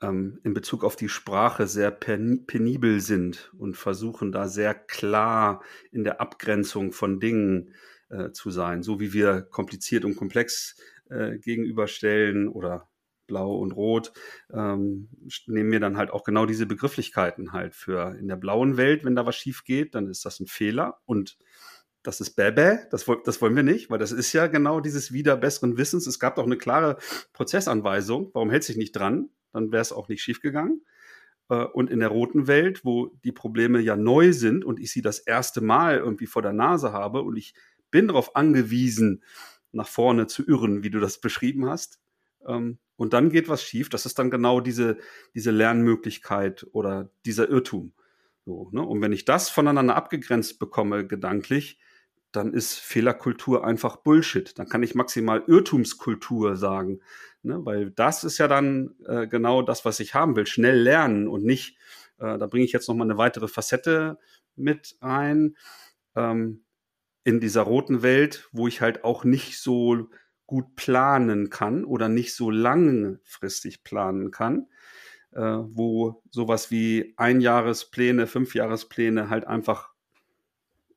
ähm, 0.00 0.40
in 0.44 0.54
Bezug 0.54 0.84
auf 0.84 0.96
die 0.96 1.08
Sprache 1.08 1.66
sehr 1.66 1.90
penibel 1.90 3.00
sind 3.00 3.52
und 3.58 3.76
versuchen 3.76 4.32
da 4.32 4.48
sehr 4.48 4.74
klar 4.74 5.62
in 5.90 6.04
der 6.04 6.20
Abgrenzung 6.20 6.92
von 6.92 7.18
Dingen 7.18 7.74
äh, 8.08 8.30
zu 8.30 8.50
sein, 8.50 8.82
so 8.82 9.00
wie 9.00 9.12
wir 9.12 9.42
kompliziert 9.42 10.04
und 10.04 10.16
komplex 10.16 10.76
äh, 11.08 11.38
gegenüberstellen 11.38 12.48
oder 12.48 12.88
blau 13.26 13.56
und 13.58 13.72
rot, 13.72 14.12
ähm, 14.52 15.08
nehmen 15.46 15.70
wir 15.70 15.78
dann 15.78 15.96
halt 15.96 16.10
auch 16.10 16.24
genau 16.24 16.46
diese 16.46 16.66
Begrifflichkeiten 16.66 17.52
halt 17.52 17.76
für 17.76 18.16
in 18.18 18.26
der 18.26 18.36
blauen 18.36 18.76
Welt, 18.76 19.04
wenn 19.04 19.14
da 19.14 19.24
was 19.24 19.36
schief 19.36 19.64
geht, 19.64 19.94
dann 19.94 20.08
ist 20.08 20.24
das 20.24 20.40
ein 20.40 20.46
Fehler 20.48 20.98
und 21.04 21.36
das 22.02 22.20
ist 22.20 22.30
Bäbä, 22.30 22.86
das, 22.90 23.06
das 23.24 23.42
wollen 23.42 23.56
wir 23.56 23.62
nicht, 23.62 23.90
weil 23.90 23.98
das 23.98 24.12
ist 24.12 24.32
ja 24.32 24.46
genau 24.46 24.80
dieses 24.80 25.12
wieder 25.12 25.36
besseren 25.36 25.76
Wissens. 25.76 26.06
Es 26.06 26.18
gab 26.18 26.36
doch 26.36 26.46
eine 26.46 26.56
klare 26.56 26.96
Prozessanweisung, 27.32 28.30
warum 28.32 28.50
hält 28.50 28.64
sich 28.64 28.76
nicht 28.76 28.92
dran? 28.92 29.28
Dann 29.52 29.72
wäre 29.72 29.82
es 29.82 29.92
auch 29.92 30.08
nicht 30.08 30.22
schiefgegangen. 30.22 30.82
Äh, 31.50 31.64
und 31.64 31.90
in 31.90 32.00
der 32.00 32.08
roten 32.08 32.46
Welt, 32.46 32.84
wo 32.84 33.08
die 33.24 33.32
Probleme 33.32 33.80
ja 33.80 33.96
neu 33.96 34.32
sind 34.32 34.64
und 34.64 34.80
ich 34.80 34.92
sie 34.92 35.02
das 35.02 35.18
erste 35.18 35.60
Mal 35.60 35.98
irgendwie 35.98 36.26
vor 36.26 36.42
der 36.42 36.52
Nase 36.52 36.92
habe 36.92 37.22
und 37.22 37.36
ich 37.36 37.54
bin 37.90 38.08
darauf 38.08 38.36
angewiesen, 38.36 39.22
nach 39.72 39.88
vorne 39.88 40.26
zu 40.26 40.46
irren, 40.46 40.82
wie 40.82 40.90
du 40.90 41.00
das 41.00 41.20
beschrieben 41.20 41.68
hast. 41.68 42.00
Ähm, 42.46 42.78
und 42.96 43.12
dann 43.12 43.30
geht 43.30 43.48
was 43.48 43.62
schief. 43.62 43.88
Das 43.88 44.06
ist 44.06 44.18
dann 44.18 44.30
genau 44.30 44.60
diese, 44.60 44.98
diese 45.34 45.50
Lernmöglichkeit 45.50 46.66
oder 46.72 47.10
dieser 47.24 47.48
Irrtum. 47.48 47.92
So, 48.44 48.68
ne? 48.72 48.82
Und 48.82 49.00
wenn 49.00 49.12
ich 49.12 49.24
das 49.24 49.48
voneinander 49.48 49.96
abgegrenzt 49.96 50.58
bekomme, 50.58 51.06
gedanklich, 51.06 51.78
dann 52.32 52.52
ist 52.52 52.78
Fehlerkultur 52.78 53.64
einfach 53.64 53.96
Bullshit. 53.96 54.58
Dann 54.58 54.68
kann 54.68 54.82
ich 54.82 54.94
maximal 54.94 55.42
Irrtumskultur 55.46 56.56
sagen, 56.56 57.00
ne? 57.42 57.64
weil 57.64 57.90
das 57.90 58.24
ist 58.24 58.38
ja 58.38 58.48
dann 58.48 58.94
äh, 59.06 59.26
genau 59.26 59.62
das, 59.62 59.84
was 59.84 60.00
ich 60.00 60.14
haben 60.14 60.36
will. 60.36 60.46
Schnell 60.46 60.80
lernen 60.80 61.28
und 61.28 61.44
nicht, 61.44 61.76
äh, 62.18 62.38
da 62.38 62.46
bringe 62.46 62.64
ich 62.64 62.72
jetzt 62.72 62.88
noch 62.88 62.94
mal 62.94 63.04
eine 63.04 63.18
weitere 63.18 63.48
Facette 63.48 64.18
mit 64.56 64.96
ein, 65.00 65.56
ähm, 66.14 66.64
in 67.24 67.40
dieser 67.40 67.62
roten 67.62 68.02
Welt, 68.02 68.48
wo 68.52 68.66
ich 68.66 68.80
halt 68.80 69.04
auch 69.04 69.24
nicht 69.24 69.60
so 69.60 70.08
gut 70.46 70.74
planen 70.74 71.50
kann 71.50 71.84
oder 71.84 72.08
nicht 72.08 72.34
so 72.34 72.50
langfristig 72.50 73.84
planen 73.84 74.30
kann, 74.30 74.68
äh, 75.32 75.40
wo 75.40 76.22
sowas 76.30 76.70
wie 76.70 77.14
Einjahrespläne, 77.16 78.26
Fünfjahrespläne 78.26 79.30
halt 79.30 79.46
einfach 79.46 79.92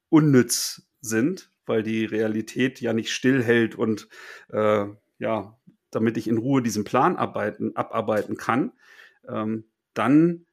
unnütz 0.10 0.88
sind, 1.04 1.52
weil 1.66 1.84
die 1.84 2.06
Realität 2.06 2.82
ja 2.82 2.94
nicht 2.94 3.12
stillhält 3.12 3.76
und 3.76 4.08
äh, 4.50 4.86
ja, 5.20 5.60
damit 5.92 6.18
ich 6.18 6.28
in 6.28 6.38
Ruhe 6.38 6.62
diesen 6.62 6.84
Plan 6.84 7.16
arbeiten, 7.16 7.76
abarbeiten 7.76 8.38
kann, 8.38 8.72
ähm, 9.28 9.66
dann 9.94 10.46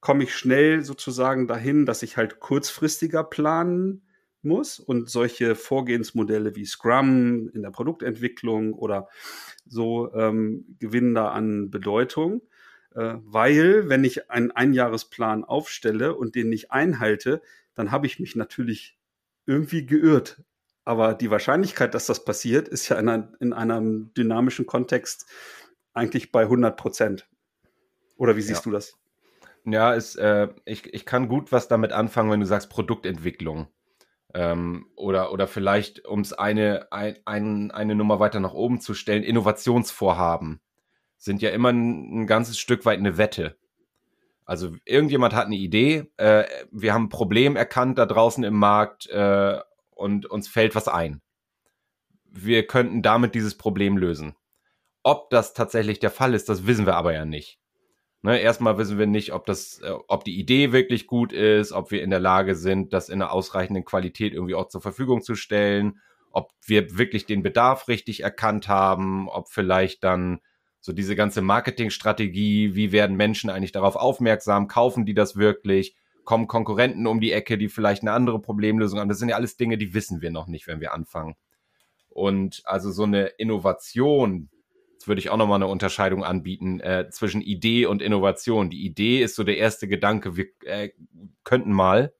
komme 0.00 0.24
ich 0.24 0.36
schnell 0.36 0.84
sozusagen 0.84 1.46
dahin, 1.46 1.86
dass 1.86 2.02
ich 2.02 2.16
halt 2.16 2.38
kurzfristiger 2.38 3.24
planen 3.24 4.02
muss 4.42 4.78
und 4.78 5.08
solche 5.08 5.54
Vorgehensmodelle 5.54 6.54
wie 6.54 6.66
Scrum 6.66 7.48
in 7.48 7.62
der 7.62 7.70
Produktentwicklung 7.70 8.74
oder 8.74 9.08
so 9.64 10.12
ähm, 10.12 10.76
gewinnen 10.78 11.14
da 11.14 11.28
an 11.28 11.70
Bedeutung, 11.70 12.42
äh, 12.94 13.14
weil 13.22 13.88
wenn 13.88 14.04
ich 14.04 14.30
einen 14.30 14.50
Einjahresplan 14.50 15.44
aufstelle 15.44 16.14
und 16.14 16.34
den 16.34 16.50
nicht 16.50 16.70
einhalte, 16.70 17.40
dann 17.74 17.90
habe 17.90 18.06
ich 18.06 18.20
mich 18.20 18.36
natürlich 18.36 18.98
irgendwie 19.46 19.86
geirrt. 19.86 20.42
Aber 20.84 21.14
die 21.14 21.30
Wahrscheinlichkeit, 21.30 21.94
dass 21.94 22.06
das 22.06 22.24
passiert, 22.24 22.68
ist 22.68 22.88
ja 22.88 22.98
in, 22.98 23.08
einer, 23.08 23.32
in 23.40 23.52
einem 23.52 24.12
dynamischen 24.14 24.66
Kontext 24.66 25.26
eigentlich 25.94 26.30
bei 26.30 26.42
100 26.42 26.76
Prozent. 26.76 27.28
Oder 28.16 28.36
wie 28.36 28.42
siehst 28.42 28.64
ja. 28.64 28.70
du 28.70 28.70
das? 28.70 28.98
Ja, 29.64 29.94
ist, 29.94 30.16
äh, 30.16 30.48
ich, 30.66 30.92
ich 30.92 31.06
kann 31.06 31.28
gut 31.28 31.52
was 31.52 31.68
damit 31.68 31.92
anfangen, 31.92 32.30
wenn 32.30 32.40
du 32.40 32.46
sagst 32.46 32.68
Produktentwicklung. 32.68 33.68
Ähm, 34.34 34.86
oder, 34.96 35.32
oder 35.32 35.46
vielleicht, 35.46 36.04
um 36.06 36.20
es 36.20 36.32
eine, 36.32 36.92
ein, 36.92 37.16
ein, 37.24 37.70
eine 37.70 37.94
Nummer 37.94 38.20
weiter 38.20 38.40
nach 38.40 38.52
oben 38.52 38.80
zu 38.80 38.92
stellen, 38.92 39.22
Innovationsvorhaben 39.22 40.60
sind 41.16 41.40
ja 41.40 41.50
immer 41.50 41.70
ein, 41.70 42.22
ein 42.22 42.26
ganzes 42.26 42.58
Stück 42.58 42.84
weit 42.84 42.98
eine 42.98 43.16
Wette. 43.16 43.56
Also 44.44 44.76
irgendjemand 44.84 45.34
hat 45.34 45.46
eine 45.46 45.56
Idee, 45.56 46.12
äh, 46.16 46.44
wir 46.70 46.92
haben 46.92 47.04
ein 47.04 47.10
Problem 47.10 47.56
erkannt 47.56 47.98
da 47.98 48.06
draußen 48.06 48.44
im 48.44 48.54
Markt 48.54 49.06
äh, 49.06 49.58
und 49.90 50.26
uns 50.26 50.48
fällt 50.48 50.74
was 50.74 50.88
ein. 50.88 51.22
Wir 52.24 52.66
könnten 52.66 53.02
damit 53.02 53.34
dieses 53.34 53.56
Problem 53.56 53.96
lösen. 53.96 54.34
Ob 55.02 55.30
das 55.30 55.54
tatsächlich 55.54 55.98
der 55.98 56.10
Fall 56.10 56.34
ist, 56.34 56.48
das 56.48 56.66
wissen 56.66 56.86
wir 56.86 56.96
aber 56.96 57.12
ja 57.12 57.24
nicht. 57.24 57.58
Ne, 58.22 58.40
erstmal 58.40 58.78
wissen 58.78 58.98
wir 58.98 59.06
nicht, 59.06 59.34
ob 59.34 59.44
das, 59.44 59.80
äh, 59.80 59.92
ob 60.08 60.24
die 60.24 60.38
Idee 60.38 60.72
wirklich 60.72 61.06
gut 61.06 61.32
ist, 61.32 61.72
ob 61.72 61.90
wir 61.90 62.02
in 62.02 62.08
der 62.08 62.20
Lage 62.20 62.54
sind, 62.54 62.94
das 62.94 63.10
in 63.10 63.20
einer 63.20 63.32
ausreichenden 63.32 63.84
Qualität 63.84 64.32
irgendwie 64.32 64.54
auch 64.54 64.68
zur 64.68 64.80
Verfügung 64.80 65.20
zu 65.20 65.34
stellen, 65.34 66.00
ob 66.30 66.50
wir 66.66 66.96
wirklich 66.96 67.26
den 67.26 67.42
Bedarf 67.42 67.86
richtig 67.86 68.22
erkannt 68.22 68.66
haben, 68.66 69.28
ob 69.28 69.50
vielleicht 69.50 70.04
dann 70.04 70.40
so 70.84 70.92
diese 70.92 71.16
ganze 71.16 71.40
Marketingstrategie, 71.40 72.74
wie 72.74 72.92
werden 72.92 73.16
Menschen 73.16 73.48
eigentlich 73.48 73.72
darauf 73.72 73.96
aufmerksam, 73.96 74.68
kaufen 74.68 75.06
die 75.06 75.14
das 75.14 75.34
wirklich, 75.34 75.96
kommen 76.24 76.46
Konkurrenten 76.46 77.06
um 77.06 77.22
die 77.22 77.32
Ecke, 77.32 77.56
die 77.56 77.70
vielleicht 77.70 78.02
eine 78.02 78.12
andere 78.12 78.38
Problemlösung 78.38 79.00
haben. 79.00 79.08
Das 79.08 79.18
sind 79.18 79.30
ja 79.30 79.36
alles 79.36 79.56
Dinge, 79.56 79.78
die 79.78 79.94
wissen 79.94 80.20
wir 80.20 80.30
noch 80.30 80.46
nicht, 80.46 80.66
wenn 80.66 80.82
wir 80.82 80.92
anfangen. 80.92 81.36
Und 82.10 82.60
also 82.66 82.90
so 82.90 83.04
eine 83.04 83.28
Innovation, 83.28 84.50
jetzt 84.92 85.08
würde 85.08 85.20
ich 85.20 85.30
auch 85.30 85.38
nochmal 85.38 85.56
eine 85.56 85.68
Unterscheidung 85.68 86.22
anbieten 86.22 86.80
äh, 86.80 87.08
zwischen 87.08 87.40
Idee 87.40 87.86
und 87.86 88.02
Innovation. 88.02 88.68
Die 88.68 88.84
Idee 88.84 89.22
ist 89.22 89.36
so 89.36 89.42
der 89.42 89.56
erste 89.56 89.88
Gedanke, 89.88 90.36
wir 90.36 90.48
äh, 90.66 90.90
könnten 91.44 91.72
mal. 91.72 92.12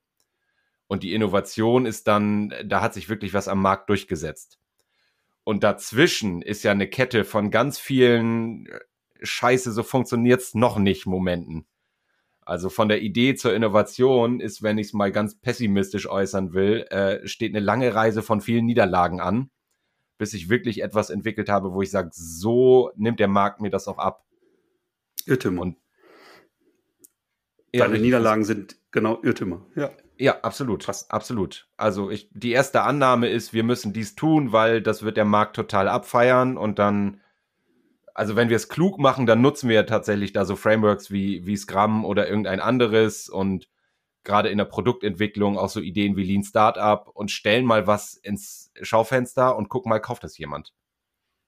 Und 0.86 1.02
die 1.02 1.12
Innovation 1.12 1.84
ist 1.84 2.08
dann, 2.08 2.54
da 2.64 2.80
hat 2.80 2.94
sich 2.94 3.10
wirklich 3.10 3.34
was 3.34 3.46
am 3.46 3.60
Markt 3.60 3.90
durchgesetzt. 3.90 4.58
Und 5.44 5.62
dazwischen 5.62 6.42
ist 6.42 6.64
ja 6.64 6.72
eine 6.72 6.88
Kette 6.88 7.24
von 7.24 7.50
ganz 7.50 7.78
vielen 7.78 8.66
äh, 8.66 8.80
Scheiße, 9.22 9.72
so 9.72 9.82
funktioniert's 9.82 10.54
noch 10.54 10.78
nicht 10.78 11.06
Momenten. 11.06 11.66
Also 12.40 12.68
von 12.68 12.88
der 12.88 13.00
Idee 13.00 13.34
zur 13.34 13.54
Innovation 13.54 14.40
ist, 14.40 14.62
wenn 14.62 14.76
ich 14.76 14.88
es 14.88 14.92
mal 14.92 15.12
ganz 15.12 15.38
pessimistisch 15.38 16.08
äußern 16.08 16.52
will, 16.52 16.82
äh, 16.90 17.26
steht 17.26 17.54
eine 17.54 17.64
lange 17.64 17.94
Reise 17.94 18.22
von 18.22 18.40
vielen 18.40 18.66
Niederlagen 18.66 19.20
an, 19.20 19.50
bis 20.18 20.34
ich 20.34 20.50
wirklich 20.50 20.82
etwas 20.82 21.08
entwickelt 21.08 21.48
habe, 21.48 21.72
wo 21.72 21.80
ich 21.80 21.90
sage, 21.90 22.10
so 22.12 22.90
nimmt 22.96 23.20
der 23.20 23.28
Markt 23.28 23.60
mir 23.60 23.70
das 23.70 23.88
auch 23.88 23.98
ab. 23.98 24.26
Irrtümer. 25.26 25.62
Und 25.62 25.78
Deine 27.72 27.98
Niederlagen 27.98 28.44
sind 28.44 28.76
genau 28.92 29.20
Irrtümer. 29.22 29.66
Ja. 29.74 29.90
Ja, 30.18 30.40
absolut. 30.42 30.84
Fast. 30.84 31.10
Absolut. 31.10 31.68
Also 31.76 32.10
ich, 32.10 32.28
die 32.32 32.52
erste 32.52 32.82
Annahme 32.82 33.28
ist, 33.28 33.52
wir 33.52 33.64
müssen 33.64 33.92
dies 33.92 34.14
tun, 34.14 34.52
weil 34.52 34.80
das 34.80 35.02
wird 35.02 35.16
der 35.16 35.24
Markt 35.24 35.56
total 35.56 35.88
abfeiern 35.88 36.56
und 36.56 36.78
dann, 36.78 37.20
also 38.14 38.36
wenn 38.36 38.48
wir 38.48 38.56
es 38.56 38.68
klug 38.68 38.98
machen, 38.98 39.26
dann 39.26 39.40
nutzen 39.40 39.68
wir 39.68 39.86
tatsächlich 39.86 40.32
da 40.32 40.44
so 40.44 40.54
Frameworks 40.54 41.10
wie, 41.10 41.46
wie 41.46 41.56
Scrum 41.56 42.04
oder 42.04 42.28
irgendein 42.28 42.60
anderes 42.60 43.28
und 43.28 43.68
gerade 44.22 44.48
in 44.48 44.58
der 44.58 44.64
Produktentwicklung 44.66 45.58
auch 45.58 45.68
so 45.68 45.80
Ideen 45.80 46.16
wie 46.16 46.24
Lean 46.24 46.44
Startup 46.44 47.08
und 47.12 47.30
stellen 47.30 47.64
mal 47.66 47.86
was 47.86 48.14
ins 48.14 48.72
Schaufenster 48.82 49.56
und 49.56 49.68
gucken 49.68 49.90
mal, 49.90 50.00
kauft 50.00 50.24
das 50.24 50.38
jemand? 50.38 50.72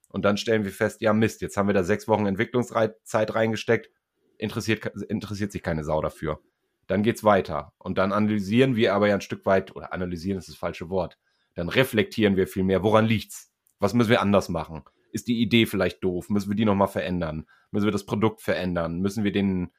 Und 0.09 0.23
dann 0.25 0.37
stellen 0.37 0.63
wir 0.63 0.71
fest, 0.71 1.01
ja 1.01 1.13
Mist, 1.13 1.41
jetzt 1.41 1.57
haben 1.57 1.67
wir 1.67 1.73
da 1.73 1.83
sechs 1.83 2.07
Wochen 2.07 2.25
Entwicklungszeit 2.25 3.35
reingesteckt, 3.35 3.89
interessiert, 4.37 4.85
interessiert 5.09 5.51
sich 5.51 5.63
keine 5.63 5.83
Sau 5.83 6.01
dafür. 6.01 6.39
Dann 6.87 7.03
geht's 7.03 7.23
weiter. 7.23 7.73
Und 7.77 7.97
dann 7.97 8.11
analysieren 8.11 8.75
wir 8.75 8.93
aber 8.93 9.07
ja 9.07 9.15
ein 9.15 9.21
Stück 9.21 9.45
weit, 9.45 9.75
oder 9.75 9.93
analysieren 9.93 10.39
ist 10.39 10.49
das 10.49 10.55
falsche 10.55 10.89
Wort. 10.89 11.17
Dann 11.55 11.69
reflektieren 11.69 12.35
wir 12.35 12.47
viel 12.47 12.63
mehr. 12.63 12.83
Woran 12.83 13.05
liegt's? 13.05 13.51
Was 13.79 13.93
müssen 13.93 14.09
wir 14.09 14.21
anders 14.21 14.49
machen? 14.49 14.83
Ist 15.11 15.27
die 15.27 15.41
Idee 15.41 15.65
vielleicht 15.65 16.03
doof? 16.03 16.29
Müssen 16.29 16.49
wir 16.49 16.55
die 16.55 16.65
nochmal 16.65 16.87
verändern? 16.87 17.45
Müssen 17.71 17.85
wir 17.85 17.91
das 17.91 18.05
Produkt 18.05 18.41
verändern? 18.41 18.99
Müssen 18.99 19.23
wir 19.23 19.31
den, 19.31 19.71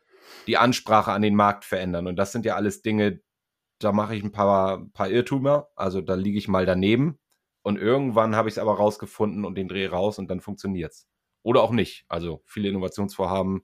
die 0.47 0.57
Ansprache 0.57 1.13
an 1.13 1.23
den 1.23 1.35
Markt 1.35 1.65
verändern? 1.65 2.07
Und 2.07 2.17
das 2.17 2.33
sind 2.33 2.45
ja 2.45 2.57
alles 2.57 2.83
Dinge, 2.83 3.21
da 3.79 3.93
mache 3.93 4.15
ich 4.17 4.23
ein 4.23 4.33
paar, 4.33 4.87
paar 4.93 5.09
Irrtümer. 5.09 5.69
Also 5.77 6.01
da 6.01 6.15
liege 6.15 6.39
ich 6.39 6.49
mal 6.49 6.67
daneben. 6.67 7.19
Und 7.63 7.79
irgendwann 7.79 8.35
habe 8.35 8.49
ich 8.49 8.55
es 8.55 8.59
aber 8.59 8.77
rausgefunden 8.77 9.45
und 9.45 9.57
den 9.57 9.69
Dreh 9.69 9.87
raus 9.87 10.19
und 10.19 10.31
dann 10.31 10.41
funktioniert's. 10.41 11.09
Oder 11.43 11.63
auch 11.63 11.71
nicht. 11.71 12.05
Also 12.09 12.43
viele 12.45 12.69
Innovationsvorhaben 12.69 13.63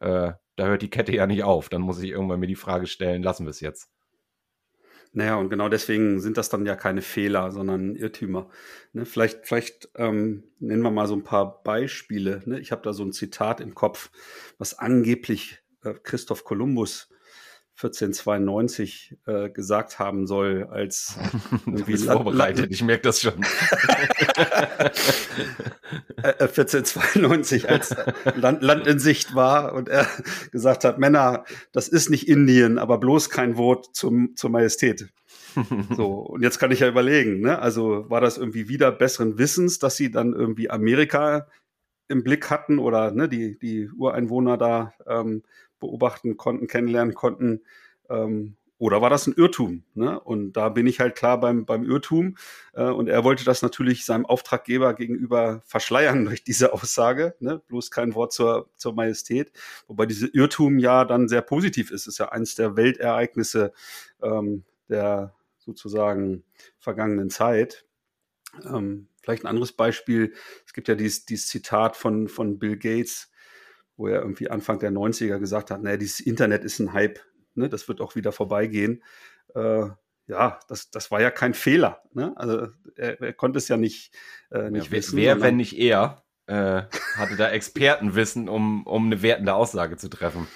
äh, 0.00 0.32
da 0.58 0.66
hört 0.66 0.82
die 0.82 0.90
Kette 0.90 1.14
ja 1.14 1.26
nicht 1.26 1.44
auf. 1.44 1.68
Dann 1.68 1.82
muss 1.82 2.02
ich 2.02 2.10
irgendwann 2.10 2.40
mir 2.40 2.46
die 2.46 2.56
Frage 2.56 2.86
stellen, 2.86 3.22
lassen 3.22 3.46
wir 3.46 3.50
es 3.50 3.60
jetzt. 3.60 3.90
Naja, 5.12 5.36
und 5.36 5.48
genau 5.48 5.68
deswegen 5.68 6.20
sind 6.20 6.36
das 6.36 6.50
dann 6.50 6.66
ja 6.66 6.76
keine 6.76 7.00
Fehler, 7.00 7.50
sondern 7.50 7.96
Irrtümer. 7.96 8.50
Ne, 8.92 9.06
vielleicht 9.06 9.46
vielleicht 9.46 9.88
ähm, 9.94 10.44
nennen 10.58 10.82
wir 10.82 10.90
mal 10.90 11.06
so 11.06 11.14
ein 11.14 11.24
paar 11.24 11.62
Beispiele. 11.62 12.42
Ne? 12.44 12.60
Ich 12.60 12.72
habe 12.72 12.82
da 12.82 12.92
so 12.92 13.04
ein 13.04 13.12
Zitat 13.12 13.60
im 13.60 13.74
Kopf, 13.74 14.10
was 14.58 14.78
angeblich 14.78 15.60
äh, 15.82 15.94
Christoph 16.02 16.44
Kolumbus 16.44 17.08
1492 17.78 19.16
äh, 19.26 19.50
gesagt 19.50 20.00
haben 20.00 20.26
soll, 20.26 20.66
als 20.68 21.16
irgendwie 21.66 21.92
du 21.92 21.98
vorbereitet. 21.98 22.58
Land 22.58 22.72
ich 22.72 22.82
merke 22.82 23.02
das 23.02 23.20
schon. 23.20 23.34
1492 26.16 27.64
äh, 27.64 27.66
äh, 27.66 27.70
als 27.70 27.94
Land, 28.34 28.62
Land 28.64 28.88
in 28.88 28.98
Sicht 28.98 29.36
war 29.36 29.74
und 29.74 29.88
er 29.88 30.08
gesagt 30.50 30.82
hat, 30.82 30.98
Männer, 30.98 31.44
das 31.70 31.86
ist 31.86 32.10
nicht 32.10 32.28
Indien, 32.28 32.78
aber 32.78 32.98
bloß 32.98 33.30
kein 33.30 33.56
Wort 33.56 33.94
zum, 33.94 34.34
zur 34.34 34.50
Majestät. 34.50 35.12
So, 35.96 36.14
und 36.14 36.42
jetzt 36.42 36.58
kann 36.58 36.72
ich 36.72 36.80
ja 36.80 36.88
überlegen, 36.88 37.40
ne? 37.40 37.60
Also 37.60 38.08
war 38.10 38.20
das 38.20 38.38
irgendwie 38.38 38.68
wieder 38.68 38.92
besseren 38.92 39.38
Wissens, 39.38 39.78
dass 39.78 39.96
sie 39.96 40.10
dann 40.10 40.32
irgendwie 40.32 40.68
Amerika 40.68 41.46
im 42.08 42.24
Blick 42.24 42.50
hatten 42.50 42.78
oder 42.78 43.12
ne, 43.12 43.28
die, 43.28 43.58
die 43.58 43.88
Ureinwohner 43.90 44.56
da 44.56 44.94
ähm, 45.06 45.42
beobachten 45.80 46.36
konnten, 46.36 46.66
kennenlernen 46.66 47.14
konnten. 47.14 47.62
Ähm, 48.08 48.56
oder 48.78 49.02
war 49.02 49.10
das 49.10 49.26
ein 49.26 49.34
Irrtum? 49.36 49.82
Ne? 49.94 50.20
Und 50.20 50.52
da 50.52 50.68
bin 50.68 50.86
ich 50.86 51.00
halt 51.00 51.16
klar 51.16 51.40
beim, 51.40 51.66
beim 51.66 51.84
Irrtum. 51.84 52.36
Äh, 52.74 52.84
und 52.84 53.08
er 53.08 53.24
wollte 53.24 53.44
das 53.44 53.60
natürlich 53.60 54.04
seinem 54.04 54.24
Auftraggeber 54.24 54.94
gegenüber 54.94 55.62
verschleiern 55.66 56.24
durch 56.26 56.44
diese 56.44 56.72
Aussage. 56.72 57.34
Ne? 57.40 57.60
Bloß 57.66 57.90
kein 57.90 58.14
Wort 58.14 58.32
zur, 58.32 58.70
zur 58.76 58.94
Majestät. 58.94 59.52
Wobei 59.88 60.06
diese 60.06 60.28
Irrtum 60.28 60.78
ja 60.78 61.04
dann 61.04 61.28
sehr 61.28 61.42
positiv 61.42 61.90
ist. 61.90 62.06
Ist 62.06 62.18
ja 62.18 62.28
eins 62.28 62.54
der 62.54 62.76
Weltereignisse 62.76 63.72
ähm, 64.22 64.64
der 64.88 65.34
sozusagen 65.58 66.44
vergangenen 66.78 67.30
Zeit. 67.30 67.84
Ähm, 68.64 69.08
vielleicht 69.22 69.44
ein 69.44 69.48
anderes 69.48 69.72
Beispiel. 69.72 70.34
Es 70.66 70.72
gibt 70.72 70.88
ja 70.88 70.94
dieses, 70.94 71.26
dieses 71.26 71.48
Zitat 71.48 71.96
von, 71.96 72.28
von 72.28 72.58
Bill 72.58 72.78
Gates, 72.78 73.30
wo 73.98 74.06
er 74.06 74.22
irgendwie 74.22 74.48
Anfang 74.48 74.78
der 74.78 74.92
90er 74.92 75.38
gesagt 75.38 75.70
hat, 75.70 75.82
naja, 75.82 75.98
dieses 75.98 76.20
Internet 76.20 76.64
ist 76.64 76.78
ein 76.78 76.94
Hype, 76.94 77.20
ne, 77.54 77.68
das 77.68 77.88
wird 77.88 78.00
auch 78.00 78.14
wieder 78.14 78.32
vorbeigehen. 78.32 79.02
Äh, 79.54 79.88
ja, 80.28 80.60
das, 80.68 80.90
das 80.90 81.10
war 81.10 81.20
ja 81.20 81.30
kein 81.30 81.52
Fehler. 81.52 82.02
Ne? 82.12 82.32
Also 82.36 82.68
er, 82.96 83.20
er 83.20 83.32
konnte 83.32 83.58
es 83.58 83.68
ja 83.68 83.76
nicht, 83.76 84.14
äh, 84.50 84.70
nicht 84.70 84.86
ja, 84.86 84.92
wissen. 84.92 85.16
Wer, 85.16 85.40
wenn 85.40 85.56
nicht 85.56 85.76
er, 85.76 86.22
äh, 86.46 86.82
hatte 87.16 87.36
da 87.36 87.50
Expertenwissen, 87.50 88.48
um, 88.48 88.86
um 88.86 89.06
eine 89.06 89.20
wertende 89.22 89.54
Aussage 89.54 89.96
zu 89.96 90.08
treffen. 90.08 90.46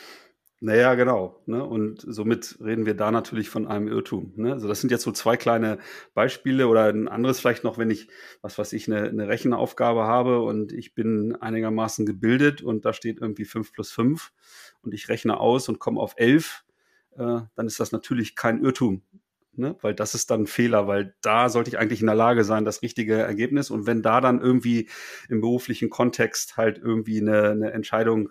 Naja, 0.65 0.95
genau. 0.95 1.43
Ne? 1.47 1.65
Und 1.65 2.05
somit 2.07 2.57
reden 2.61 2.87
wir 2.87 2.95
da 2.95 3.11
natürlich 3.11 3.49
von 3.51 3.67
einem 3.67 3.89
Irrtum. 3.89 4.33
Ne? 4.37 4.53
Also 4.53 4.69
das 4.69 4.81
sind 4.81 4.93
jetzt 4.93 5.03
so 5.03 5.11
zwei 5.11 5.37
kleine 5.37 5.79
Beispiele 6.15 6.69
oder 6.69 6.85
ein 6.85 7.09
anderes 7.09 7.41
vielleicht 7.41 7.65
noch, 7.65 7.79
wenn 7.79 7.91
ich, 7.91 8.07
was 8.43 8.59
weiß 8.59 8.73
ich, 8.75 8.87
eine, 8.87 9.09
eine 9.09 9.27
Rechenaufgabe 9.27 10.05
habe 10.05 10.41
und 10.41 10.73
ich 10.73 10.95
bin 10.95 11.35
einigermaßen 11.35 12.07
gebildet 12.07 12.63
und 12.63 12.85
da 12.85 12.93
steht 12.93 13.21
irgendwie 13.21 13.45
fünf 13.45 13.73
plus 13.73 13.91
fünf 13.91 14.33
und 14.83 14.95
ich 14.95 15.09
rechne 15.09 15.41
aus 15.41 15.69
und 15.69 15.81
komme 15.81 15.99
auf 15.99 16.15
elf, 16.17 16.63
äh, 17.17 17.41
dann 17.57 17.67
ist 17.67 17.81
das 17.81 17.91
natürlich 17.91 18.37
kein 18.37 18.63
Irrtum. 18.63 19.03
Ne? 19.55 19.75
Weil 19.81 19.95
das 19.95 20.15
ist 20.15 20.31
dann 20.31 20.43
ein 20.43 20.47
Fehler, 20.47 20.87
weil 20.87 21.17
da 21.23 21.49
sollte 21.49 21.71
ich 21.71 21.79
eigentlich 21.81 22.03
in 22.03 22.07
der 22.07 22.15
Lage 22.15 22.45
sein, 22.45 22.65
das 22.65 22.83
richtige 22.83 23.17
Ergebnis. 23.17 23.69
Und 23.69 23.89
wenn 23.89 24.01
da 24.01 24.21
dann 24.21 24.41
irgendwie 24.41 24.89
im 25.29 25.41
beruflichen 25.41 25.91
Kontext 25.91 26.57
halt 26.57 26.79
irgendwie 26.79 27.21
eine, 27.21 27.51
eine 27.51 27.73
Entscheidung 27.73 28.31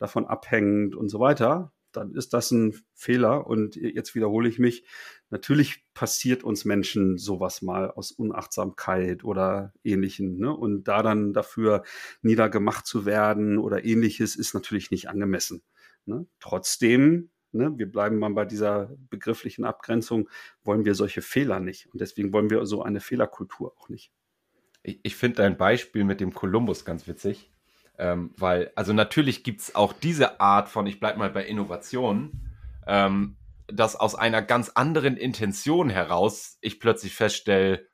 davon 0.00 0.26
abhängend 0.26 0.96
und 0.96 1.08
so 1.08 1.20
weiter, 1.20 1.72
dann 1.92 2.14
ist 2.14 2.32
das 2.32 2.50
ein 2.50 2.74
Fehler. 2.94 3.46
Und 3.46 3.76
jetzt 3.76 4.14
wiederhole 4.14 4.48
ich 4.48 4.58
mich. 4.58 4.84
Natürlich 5.28 5.84
passiert 5.94 6.42
uns 6.42 6.64
Menschen 6.64 7.18
sowas 7.18 7.62
mal 7.62 7.90
aus 7.90 8.10
Unachtsamkeit 8.10 9.24
oder 9.24 9.72
ähnlichen. 9.84 10.38
Ne? 10.38 10.54
Und 10.54 10.84
da 10.84 11.02
dann 11.02 11.32
dafür 11.32 11.84
niedergemacht 12.22 12.86
zu 12.86 13.06
werden 13.06 13.58
oder 13.58 13.84
ähnliches 13.84 14.36
ist 14.36 14.54
natürlich 14.54 14.90
nicht 14.90 15.08
angemessen. 15.08 15.62
Ne? 16.06 16.26
Trotzdem, 16.40 17.30
ne, 17.52 17.72
wir 17.76 17.90
bleiben 17.90 18.18
mal 18.18 18.32
bei 18.32 18.44
dieser 18.44 18.96
begrifflichen 19.10 19.64
Abgrenzung, 19.64 20.28
wollen 20.62 20.84
wir 20.84 20.94
solche 20.94 21.22
Fehler 21.22 21.60
nicht. 21.60 21.92
Und 21.92 22.00
deswegen 22.00 22.32
wollen 22.32 22.50
wir 22.50 22.64
so 22.66 22.82
eine 22.82 23.00
Fehlerkultur 23.00 23.74
auch 23.78 23.88
nicht. 23.88 24.12
Ich, 24.82 25.00
ich 25.02 25.16
finde 25.16 25.42
dein 25.42 25.58
Beispiel 25.58 26.04
mit 26.04 26.20
dem 26.20 26.32
Kolumbus 26.32 26.84
ganz 26.84 27.06
witzig. 27.06 27.49
Ähm, 28.00 28.32
weil, 28.38 28.72
also 28.76 28.94
natürlich 28.94 29.44
gibt 29.44 29.60
es 29.60 29.74
auch 29.74 29.92
diese 29.92 30.40
Art 30.40 30.70
von, 30.70 30.86
ich 30.86 31.00
bleibe 31.00 31.18
mal 31.18 31.28
bei 31.28 31.44
Innovation, 31.44 32.32
ähm, 32.86 33.36
dass 33.66 33.94
aus 33.94 34.14
einer 34.14 34.40
ganz 34.40 34.70
anderen 34.70 35.18
Intention 35.18 35.90
heraus 35.90 36.56
ich 36.62 36.80
plötzlich 36.80 37.14
feststelle, 37.14 37.86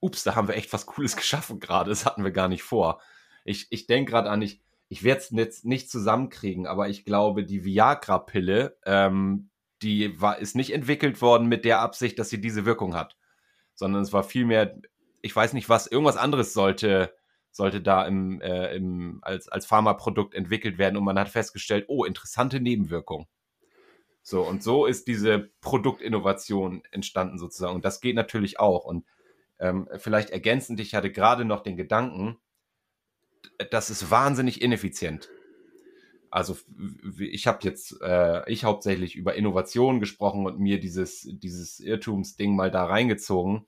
ups, 0.00 0.24
da 0.24 0.34
haben 0.34 0.48
wir 0.48 0.56
echt 0.56 0.72
was 0.72 0.86
Cooles 0.86 1.14
geschaffen 1.18 1.60
gerade, 1.60 1.90
das 1.90 2.06
hatten 2.06 2.24
wir 2.24 2.30
gar 2.30 2.48
nicht 2.48 2.62
vor. 2.62 3.02
Ich, 3.44 3.66
ich 3.68 3.86
denke 3.86 4.12
gerade 4.12 4.30
an, 4.30 4.40
ich, 4.40 4.62
ich 4.88 5.04
werde 5.04 5.20
es 5.20 5.30
jetzt 5.30 5.66
nicht 5.66 5.90
zusammenkriegen, 5.90 6.66
aber 6.66 6.88
ich 6.88 7.04
glaube, 7.04 7.44
die 7.44 7.66
Viagra-Pille, 7.66 8.78
ähm, 8.86 9.50
die 9.82 10.18
war, 10.22 10.38
ist 10.38 10.56
nicht 10.56 10.72
entwickelt 10.72 11.20
worden 11.20 11.48
mit 11.48 11.66
der 11.66 11.80
Absicht, 11.80 12.18
dass 12.18 12.30
sie 12.30 12.40
diese 12.40 12.64
Wirkung 12.64 12.94
hat, 12.94 13.18
sondern 13.74 14.00
es 14.00 14.14
war 14.14 14.22
vielmehr, 14.22 14.80
ich 15.20 15.36
weiß 15.36 15.52
nicht 15.52 15.68
was, 15.68 15.86
irgendwas 15.86 16.16
anderes 16.16 16.54
sollte 16.54 17.12
sollte 17.54 17.80
da 17.80 18.04
im, 18.04 18.40
äh, 18.40 18.74
im, 18.74 19.20
als, 19.22 19.48
als 19.48 19.64
Pharmaprodukt 19.64 20.34
entwickelt 20.34 20.76
werden 20.76 20.96
und 20.96 21.04
man 21.04 21.18
hat 21.18 21.28
festgestellt, 21.28 21.84
oh, 21.86 22.04
interessante 22.04 22.60
Nebenwirkung. 22.60 23.28
So, 24.22 24.42
und 24.42 24.62
so 24.62 24.86
ist 24.86 25.06
diese 25.06 25.50
Produktinnovation 25.60 26.82
entstanden 26.90 27.38
sozusagen. 27.38 27.76
Und 27.76 27.84
das 27.84 28.00
geht 28.00 28.16
natürlich 28.16 28.58
auch. 28.58 28.84
Und 28.84 29.04
ähm, 29.60 29.88
vielleicht 29.98 30.30
ergänzend, 30.30 30.80
ich 30.80 30.96
hatte 30.96 31.12
gerade 31.12 31.44
noch 31.44 31.62
den 31.62 31.76
Gedanken, 31.76 32.38
das 33.70 33.88
ist 33.88 34.10
wahnsinnig 34.10 34.60
ineffizient. 34.60 35.30
Also 36.30 36.56
ich 37.20 37.46
habe 37.46 37.58
jetzt, 37.62 38.00
äh, 38.02 38.50
ich 38.50 38.64
hauptsächlich 38.64 39.14
über 39.14 39.36
Innovation 39.36 40.00
gesprochen 40.00 40.44
und 40.46 40.58
mir 40.58 40.80
dieses, 40.80 41.28
dieses 41.30 41.78
Irrtumsding 41.78 42.56
mal 42.56 42.72
da 42.72 42.84
reingezogen. 42.86 43.66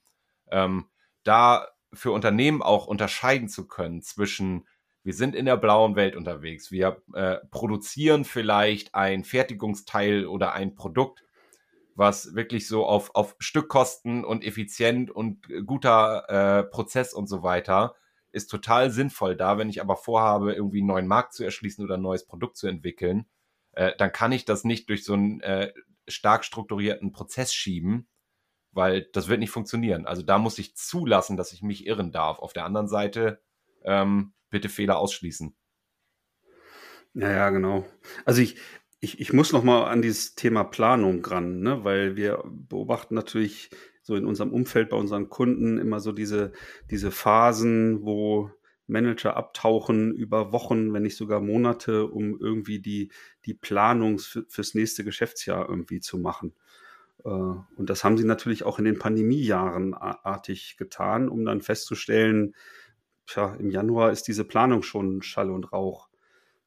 Ähm, 0.50 0.86
da 1.22 1.68
für 1.96 2.12
Unternehmen 2.12 2.62
auch 2.62 2.86
unterscheiden 2.86 3.48
zu 3.48 3.66
können 3.66 4.02
zwischen, 4.02 4.66
wir 5.02 5.14
sind 5.14 5.34
in 5.34 5.46
der 5.46 5.56
blauen 5.56 5.96
Welt 5.96 6.16
unterwegs, 6.16 6.70
wir 6.70 7.02
äh, 7.14 7.36
produzieren 7.50 8.24
vielleicht 8.24 8.94
ein 8.94 9.24
Fertigungsteil 9.24 10.26
oder 10.26 10.52
ein 10.52 10.74
Produkt, 10.74 11.24
was 11.94 12.34
wirklich 12.34 12.68
so 12.68 12.86
auf, 12.86 13.14
auf 13.14 13.36
Stückkosten 13.38 14.24
und 14.24 14.44
effizient 14.44 15.10
und 15.10 15.48
guter 15.64 16.28
äh, 16.28 16.64
Prozess 16.64 17.14
und 17.14 17.26
so 17.26 17.42
weiter 17.42 17.94
ist 18.36 18.50
total 18.50 18.90
sinnvoll 18.90 19.34
da. 19.34 19.56
Wenn 19.56 19.70
ich 19.70 19.80
aber 19.80 19.96
vorhabe, 19.96 20.52
irgendwie 20.52 20.80
einen 20.80 20.88
neuen 20.88 21.06
Markt 21.06 21.32
zu 21.32 21.42
erschließen 21.42 21.82
oder 21.82 21.94
ein 21.94 22.02
neues 22.02 22.26
Produkt 22.26 22.58
zu 22.58 22.66
entwickeln, 22.66 23.24
äh, 23.72 23.92
dann 23.96 24.12
kann 24.12 24.30
ich 24.30 24.44
das 24.44 24.62
nicht 24.62 24.90
durch 24.90 25.04
so 25.04 25.14
einen 25.14 25.40
äh, 25.40 25.72
stark 26.06 26.44
strukturierten 26.44 27.12
Prozess 27.12 27.54
schieben, 27.54 28.08
weil 28.76 29.08
das 29.12 29.28
wird 29.28 29.40
nicht 29.40 29.50
funktionieren. 29.50 30.06
Also 30.06 30.22
da 30.22 30.38
muss 30.38 30.58
ich 30.58 30.76
zulassen, 30.76 31.36
dass 31.36 31.52
ich 31.52 31.62
mich 31.62 31.86
irren 31.86 32.12
darf. 32.12 32.38
Auf 32.38 32.52
der 32.52 32.64
anderen 32.64 32.88
Seite 32.88 33.40
ähm, 33.84 34.34
bitte 34.50 34.68
Fehler 34.68 34.98
ausschließen. 34.98 35.56
Ja, 37.14 37.32
ja, 37.32 37.50
genau. 37.50 37.86
Also 38.26 38.42
ich, 38.42 38.58
ich, 39.00 39.18
ich 39.18 39.32
muss 39.32 39.52
noch 39.52 39.64
mal 39.64 39.84
an 39.84 40.02
dieses 40.02 40.34
Thema 40.34 40.64
Planung 40.64 41.24
ran, 41.24 41.60
ne? 41.60 41.84
weil 41.84 42.16
wir 42.16 42.44
beobachten 42.46 43.14
natürlich 43.14 43.70
so 44.02 44.14
in 44.14 44.26
unserem 44.26 44.52
Umfeld 44.52 44.90
bei 44.90 44.96
unseren 44.96 45.30
Kunden 45.30 45.78
immer 45.78 45.98
so 46.00 46.12
diese, 46.12 46.52
diese 46.90 47.10
Phasen, 47.10 48.04
wo 48.04 48.50
Manager 48.86 49.36
abtauchen 49.36 50.14
über 50.14 50.52
Wochen, 50.52 50.92
wenn 50.92 51.02
nicht 51.02 51.16
sogar 51.16 51.40
Monate, 51.40 52.06
um 52.06 52.38
irgendwie 52.38 52.80
die, 52.80 53.10
die 53.46 53.54
Planung 53.54 54.18
fürs 54.18 54.74
nächste 54.74 55.02
Geschäftsjahr 55.02 55.68
irgendwie 55.68 56.00
zu 56.00 56.18
machen. 56.18 56.54
Äh, 57.24 57.28
und 57.28 57.90
das 57.90 58.04
haben 58.04 58.18
sie 58.18 58.24
natürlich 58.24 58.64
auch 58.64 58.78
in 58.78 58.84
den 58.84 58.98
Pandemiejahren 58.98 59.94
artig 59.94 60.76
getan, 60.76 61.28
um 61.28 61.44
dann 61.44 61.60
festzustellen, 61.60 62.54
tja, 63.26 63.54
im 63.56 63.70
Januar 63.70 64.12
ist 64.12 64.28
diese 64.28 64.44
Planung 64.44 64.82
schon 64.82 65.22
Schall 65.22 65.50
und 65.50 65.72
Rauch. 65.72 66.08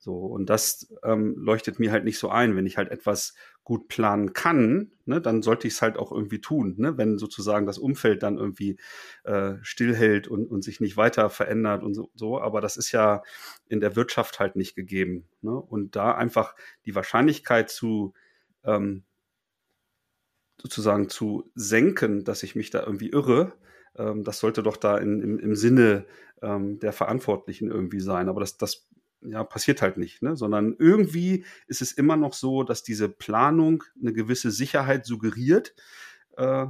So, 0.01 0.15
und 0.15 0.49
das 0.49 0.93
ähm, 1.03 1.35
leuchtet 1.38 1.77
mir 1.77 1.91
halt 1.91 2.05
nicht 2.05 2.19
so 2.19 2.29
ein. 2.29 2.55
Wenn 2.55 2.65
ich 2.65 2.77
halt 2.77 2.89
etwas 2.89 3.35
gut 3.65 3.89
planen 3.89 4.31
kann, 4.31 4.93
ne, 5.05 5.19
dann 5.19 5.41
sollte 5.41 5.67
ich 5.67 5.73
es 5.73 5.81
halt 5.81 5.97
auch 5.97 6.13
irgendwie 6.13 6.39
tun. 6.39 6.75
Ne? 6.77 6.97
Wenn 6.97 7.17
sozusagen 7.17 7.65
das 7.65 7.77
Umfeld 7.77 8.23
dann 8.23 8.38
irgendwie 8.38 8.77
äh, 9.25 9.55
stillhält 9.62 10.29
und, 10.29 10.47
und 10.47 10.63
sich 10.63 10.79
nicht 10.79 10.95
weiter 10.95 11.29
verändert 11.29 11.83
und 11.83 11.93
so, 11.95 12.09
so. 12.15 12.39
Aber 12.39 12.62
das 12.62 12.77
ist 12.77 12.93
ja 12.93 13.23
in 13.67 13.81
der 13.81 13.97
Wirtschaft 13.97 14.39
halt 14.39 14.55
nicht 14.55 14.73
gegeben. 14.73 15.27
Ne? 15.41 15.51
Und 15.51 15.97
da 15.97 16.15
einfach 16.15 16.55
die 16.85 16.95
Wahrscheinlichkeit 16.95 17.69
zu 17.69 18.13
ähm, 18.63 19.03
sozusagen 20.62 21.10
zu 21.10 21.50
senken, 21.56 22.24
dass 22.24 22.43
ich 22.43 22.56
mich 22.56 22.69
da 22.69 22.84
irgendwie 22.84 23.10
irre, 23.10 23.54
ähm, 23.95 24.24
das 24.24 24.39
sollte 24.39 24.63
doch 24.63 24.78
da 24.78 24.98
in, 24.98 25.22
im, 25.22 25.39
im 25.39 25.56
Sinne 25.56 26.06
ähm, 26.41 26.80
der 26.80 26.93
Verantwortlichen 26.93 27.69
irgendwie 27.69 28.00
sein. 28.00 28.30
Aber 28.30 28.39
das, 28.39 28.58
das 28.58 28.88
ja, 29.22 29.43
passiert 29.43 29.82
halt 29.82 29.98
nicht, 29.98 30.22
ne? 30.22 30.36
sondern 30.36 30.76
irgendwie 30.78 31.45
ist 31.67 31.82
es 31.82 31.91
immer 31.91 32.15
noch 32.15 32.34
so, 32.34 32.63
dass 32.63 32.84
diese 32.84 33.10
Planung 33.10 33.84
eine 34.00 34.13
gewisse 34.13 34.52
Sicherheit 34.52 35.06
suggeriert. 35.06 35.76
Äh, 36.38 36.67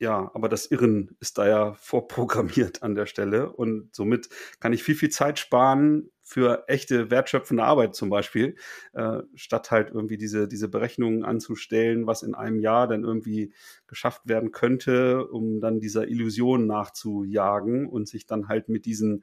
ja, 0.00 0.30
aber 0.34 0.48
das 0.48 0.66
Irren 0.70 1.16
ist 1.20 1.38
da 1.38 1.46
ja 1.46 1.74
vorprogrammiert 1.74 2.82
an 2.82 2.94
der 2.94 3.06
Stelle 3.06 3.52
und 3.52 3.94
somit 3.94 4.28
kann 4.60 4.72
ich 4.72 4.82
viel, 4.82 4.96
viel 4.96 5.10
Zeit 5.10 5.38
sparen 5.38 6.10
für 6.24 6.64
echte 6.68 7.10
wertschöpfende 7.10 7.62
Arbeit 7.62 7.94
zum 7.94 8.08
Beispiel, 8.08 8.56
äh, 8.94 9.18
statt 9.34 9.70
halt 9.70 9.90
irgendwie 9.90 10.16
diese, 10.16 10.48
diese 10.48 10.68
Berechnungen 10.68 11.22
anzustellen, 11.22 12.06
was 12.06 12.22
in 12.22 12.34
einem 12.34 12.58
Jahr 12.58 12.88
dann 12.88 13.04
irgendwie 13.04 13.52
geschafft 13.86 14.22
werden 14.24 14.50
könnte, 14.50 15.26
um 15.28 15.60
dann 15.60 15.80
dieser 15.80 16.08
Illusion 16.08 16.66
nachzujagen 16.66 17.86
und 17.86 18.08
sich 18.08 18.26
dann 18.26 18.48
halt 18.48 18.70
mit 18.70 18.86
diesen, 18.86 19.22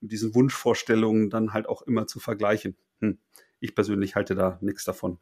mit 0.00 0.12
diesen 0.12 0.34
Wunschvorstellungen 0.34 1.30
dann 1.30 1.52
halt 1.52 1.68
auch 1.68 1.82
immer 1.82 2.06
zu 2.06 2.20
vergleichen. 2.20 2.76
Hm. 3.00 3.18
Ich 3.58 3.74
persönlich 3.74 4.14
halte 4.14 4.36
da 4.36 4.58
nichts 4.60 4.84
davon. 4.84 5.18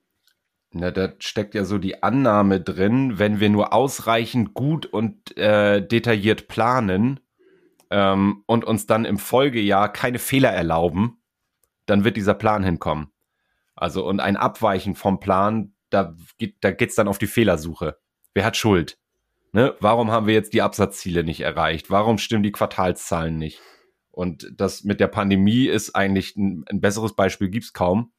Na, 0.77 0.91
da 0.91 1.13
steckt 1.21 1.55
ja 1.55 1.65
so 1.65 1.79
die 1.79 2.03
Annahme 2.03 2.61
drin, 2.61 3.19
wenn 3.19 3.39
wir 3.39 3.49
nur 3.49 3.73
ausreichend 3.73 4.55
gut 4.55 4.87
und 4.87 5.37
äh, 5.39 5.87
detailliert 5.87 6.49
planen, 6.49 7.21
ähm, 7.95 8.43
und 8.47 8.65
uns 8.65 8.87
dann 8.87 9.05
im 9.05 9.19
Folgejahr 9.19 9.93
keine 9.93 10.19
Fehler 10.19 10.51
erlauben, 10.51 11.23
dann 11.87 12.03
wird 12.03 12.17
dieser 12.17 12.35
Plan 12.35 12.65
hinkommen. 12.65 13.13
Also 13.77 14.05
und 14.05 14.19
ein 14.19 14.37
Abweichen 14.37 14.97
vom 14.97 15.21
Plan, 15.21 15.75
da 15.91 16.17
geht 16.37 16.57
da 16.61 16.73
geht's 16.73 16.97
dann 16.97 17.07
auf 17.07 17.19
die 17.19 17.29
Fehlersuche. 17.29 17.97
Wer 18.35 18.45
hat 18.45 18.57
Schuld? 18.57 18.99
Ne? 19.53 19.77
Warum 19.79 20.11
haben 20.11 20.27
wir 20.27 20.35
jetzt 20.35 20.55
die 20.55 20.63
Absatzziele 20.63 21.23
nicht 21.23 21.43
erreicht? 21.43 21.89
Warum 21.89 22.19
stimmen 22.19 22.43
die 22.43 22.51
Quartalszahlen 22.51 23.39
nicht? 23.39 23.61
Und 24.11 24.51
das 24.57 24.83
mit 24.83 24.99
der 24.99 25.07
Pandemie 25.07 25.67
ist 25.67 25.95
eigentlich 25.95 26.35
ein, 26.35 26.65
ein 26.69 26.81
besseres 26.81 27.15
Beispiel 27.15 27.49
gibt's 27.49 27.73
kaum. 27.73 28.13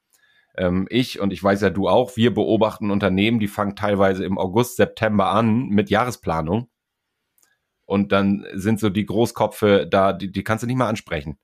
Ähm, 0.56 0.88
ich 0.90 1.20
und 1.20 1.34
ich 1.34 1.44
weiß 1.44 1.60
ja 1.60 1.70
du 1.70 1.90
auch, 1.90 2.16
wir 2.16 2.34
beobachten 2.34 2.92
Unternehmen, 2.92 3.42
die 3.42 3.50
fangen 3.50 3.76
teilweise 3.76 4.24
im 4.24 4.38
August, 4.38 4.78
September 4.78 5.32
an 5.32 5.68
mit 5.68 5.90
Jahresplanung 5.90 6.70
und 7.86 8.12
dann 8.12 8.46
sind 8.54 8.80
so 8.80 8.90
die 8.90 9.06
Großkopfe 9.06 9.88
da, 9.88 10.14
die, 10.14 10.32
die 10.32 10.44
kannst 10.44 10.64
du 10.64 10.68
nicht 10.68 10.78
mal 10.78 10.90
ansprechen. 10.90 11.38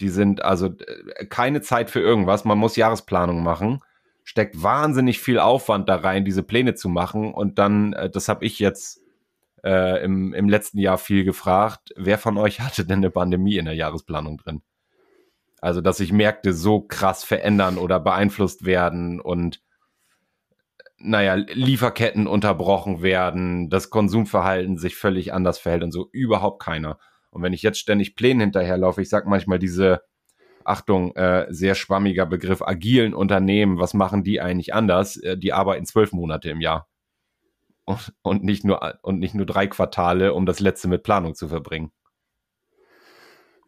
Die 0.00 0.08
sind 0.08 0.42
also 0.42 0.66
äh, 0.68 1.26
keine 1.26 1.60
Zeit 1.60 1.90
für 1.90 2.00
irgendwas. 2.00 2.44
Man 2.44 2.58
muss 2.58 2.76
Jahresplanung 2.76 3.42
machen. 3.42 3.80
steckt 4.24 4.62
wahnsinnig 4.62 5.20
viel 5.20 5.38
Aufwand 5.38 5.88
da 5.88 5.96
rein, 5.96 6.24
diese 6.24 6.42
Pläne 6.42 6.74
zu 6.74 6.88
machen. 6.88 7.32
Und 7.32 7.58
dann, 7.58 7.94
äh, 7.94 8.10
das 8.10 8.28
habe 8.28 8.44
ich 8.44 8.58
jetzt 8.58 9.00
äh, 9.64 10.04
im, 10.04 10.34
im 10.34 10.48
letzten 10.48 10.78
Jahr 10.78 10.98
viel 10.98 11.24
gefragt, 11.24 11.92
wer 11.96 12.18
von 12.18 12.36
euch 12.38 12.60
hatte 12.60 12.84
denn 12.84 12.98
eine 12.98 13.10
Pandemie 13.10 13.56
in 13.56 13.64
der 13.64 13.74
Jahresplanung 13.74 14.38
drin? 14.38 14.62
Also, 15.60 15.80
dass 15.80 15.96
sich 15.96 16.12
Märkte 16.12 16.52
so 16.52 16.80
krass 16.82 17.24
verändern 17.24 17.78
oder 17.78 17.98
beeinflusst 17.98 18.64
werden 18.64 19.20
und 19.20 19.60
naja, 20.98 21.34
Lieferketten 21.34 22.26
unterbrochen 22.26 23.02
werden, 23.02 23.70
das 23.70 23.90
Konsumverhalten 23.90 24.76
sich 24.78 24.96
völlig 24.96 25.32
anders 25.32 25.58
verhält 25.58 25.84
und 25.84 25.92
so, 25.92 26.08
überhaupt 26.12 26.62
keiner. 26.62 26.98
Und 27.30 27.42
wenn 27.42 27.52
ich 27.52 27.62
jetzt 27.62 27.78
ständig 27.78 28.16
Plänen 28.16 28.40
hinterherlaufe, 28.40 29.02
ich 29.02 29.08
sag 29.08 29.26
manchmal 29.26 29.58
diese, 29.58 30.02
Achtung, 30.68 31.16
äh, 31.16 31.46
sehr 31.48 31.74
schwammiger 31.74 32.26
Begriff, 32.26 32.62
agilen 32.62 33.14
Unternehmen, 33.14 33.78
was 33.78 33.94
machen 33.94 34.22
die 34.22 34.40
eigentlich 34.40 34.74
anders? 34.74 35.16
Äh, 35.16 35.38
die 35.38 35.52
arbeiten 35.52 35.86
zwölf 35.86 36.12
Monate 36.12 36.50
im 36.50 36.60
Jahr. 36.60 36.88
Und, 37.84 38.12
und, 38.20 38.44
nicht 38.44 38.64
nur, 38.64 38.98
und 39.02 39.18
nicht 39.18 39.34
nur 39.34 39.46
drei 39.46 39.66
Quartale, 39.66 40.34
um 40.34 40.44
das 40.44 40.60
letzte 40.60 40.88
mit 40.88 41.02
Planung 41.02 41.34
zu 41.34 41.48
verbringen. 41.48 41.90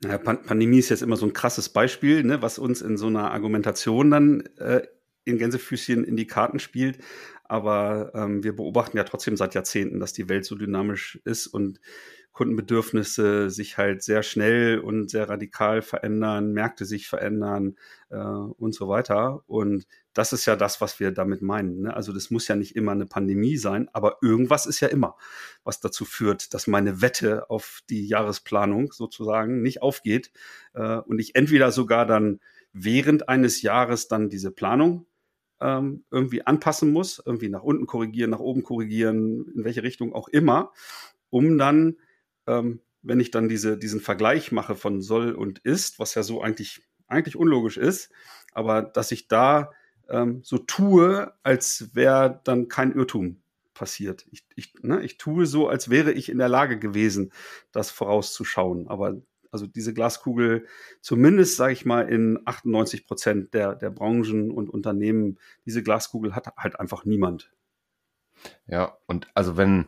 Ja, 0.05 0.19
Pandemie 0.19 0.79
ist 0.79 0.91
jetzt 0.91 1.03
immer 1.03 1.17
so 1.17 1.27
ein 1.27 1.33
krasses 1.33 1.71
Beispiel, 1.71 2.23
ne, 2.23 2.43
was 2.43 2.59
uns 2.59 2.83
in 2.83 2.99
so 2.99 3.07
einer 3.07 3.33
Argumentation 3.33 4.11
dann 4.11 4.41
äh, 4.59 4.83
in 5.31 5.39
Gänsefüßchen 5.39 6.05
in 6.05 6.17
die 6.17 6.27
Karten 6.27 6.59
spielt. 6.59 6.99
Aber 7.45 8.13
ähm, 8.15 8.45
wir 8.45 8.55
beobachten 8.55 8.97
ja 8.97 9.05
trotzdem 9.05 9.37
seit 9.37 9.55
Jahrzehnten, 9.55 9.99
dass 9.99 10.13
die 10.13 10.29
Welt 10.29 10.45
so 10.45 10.55
dynamisch 10.55 11.21
ist 11.25 11.47
und 11.49 11.81
Kundenbedürfnisse 12.33 13.51
sich 13.51 13.77
halt 13.77 14.03
sehr 14.03 14.23
schnell 14.23 14.79
und 14.79 15.11
sehr 15.11 15.29
radikal 15.29 15.83
verändern, 15.83 16.53
Märkte 16.53 16.85
sich 16.85 17.09
verändern 17.09 17.77
äh, 18.09 18.17
und 18.17 18.75
so 18.75 18.89
weiter. 18.89 19.43
Und 19.47 19.87
das 20.15 20.33
ist 20.33 20.47
ja 20.47 20.57
das, 20.57 20.81
was 20.81 21.01
wir 21.01 21.11
damit 21.11 21.43
meinen. 21.43 21.83
Ne? 21.83 21.95
Also 21.95 22.13
das 22.13 22.31
muss 22.31 22.49
ja 22.49 22.57
nicht 22.57 22.77
immer 22.77 22.93
eine 22.93 23.07
Pandemie 23.07 23.57
sein, 23.57 23.89
aber 23.93 24.19
irgendwas 24.23 24.67
ist 24.67 24.81
ja 24.81 24.89
immer, 24.89 25.17
was 25.65 25.81
dazu 25.81 26.05
führt, 26.05 26.55
dass 26.55 26.67
meine 26.67 27.03
Wette 27.03 27.51
auf 27.51 27.81
die 27.91 28.07
Jahresplanung 28.07 28.93
sozusagen 28.93 29.61
nicht 29.61 29.83
aufgeht 29.83 30.31
äh, 30.75 30.97
und 30.97 31.19
ich 31.19 31.35
entweder 31.35 31.73
sogar 31.73 32.07
dann 32.07 32.41
während 32.73 33.29
eines 33.29 33.63
Jahres 33.63 34.09
dann 34.09 34.29
diese 34.29 34.53
Planung 34.53 35.07
ähm, 35.61 36.05
irgendwie 36.11 36.47
anpassen 36.47 36.93
muss, 36.93 37.23
irgendwie 37.25 37.49
nach 37.49 37.63
unten 37.63 37.87
korrigieren, 37.87 38.31
nach 38.31 38.41
oben 38.41 38.63
korrigieren, 38.63 39.47
in 39.55 39.65
welche 39.65 39.83
Richtung 39.83 40.15
auch 40.15 40.29
immer, 40.29 40.73
um 41.31 41.59
dann, 41.59 41.97
ähm, 42.47 42.81
wenn 43.03 43.21
ich 43.21 43.31
dann 43.31 43.49
diese, 43.49 43.79
diesen 43.79 44.01
Vergleich 44.01 44.53
mache 44.53 44.75
von 44.75 45.03
soll 45.03 45.33
und 45.33 45.59
ist, 45.61 45.99
was 45.99 46.15
ja 46.15 46.23
so 46.23 46.43
eigentlich, 46.43 46.83
eigentlich 47.07 47.37
unlogisch 47.37 47.77
ist, 47.77 48.11
aber 48.53 48.83
dass 48.83 49.13
ich 49.13 49.29
da 49.29 49.71
ähm, 50.09 50.41
so 50.43 50.59
tue, 50.59 51.33
als 51.43 51.95
wäre 51.95 52.41
dann 52.45 52.69
kein 52.69 52.93
Irrtum 52.93 53.43
passiert. 53.75 54.27
Ich, 54.31 54.45
ich, 54.57 54.75
ne, 54.83 55.03
ich 55.03 55.17
tue 55.17 55.47
so, 55.47 55.69
als 55.69 55.89
wäre 55.89 56.13
ich 56.13 56.29
in 56.29 56.39
der 56.39 56.49
Lage 56.49 56.79
gewesen, 56.79 57.33
das 57.73 57.91
vorauszuschauen. 57.91 58.89
Aber 58.89 59.17
also 59.51 59.67
diese 59.67 59.95
Glaskugel, 59.95 60.67
zumindest 61.01 61.57
sage 61.57 61.73
ich 61.73 61.85
mal 61.85 62.09
in 62.09 62.39
98 62.45 63.07
Prozent 63.07 63.55
der, 63.55 63.75
der 63.75 63.91
Branchen 63.91 64.51
und 64.51 64.71
Unternehmen, 64.71 65.39
diese 65.67 65.83
Glaskugel 65.83 66.35
hat 66.35 66.49
halt 66.57 66.79
einfach 66.79 67.05
niemand. 67.05 67.53
Ja, 68.67 68.97
und 69.07 69.29
also 69.35 69.57
wenn 69.57 69.87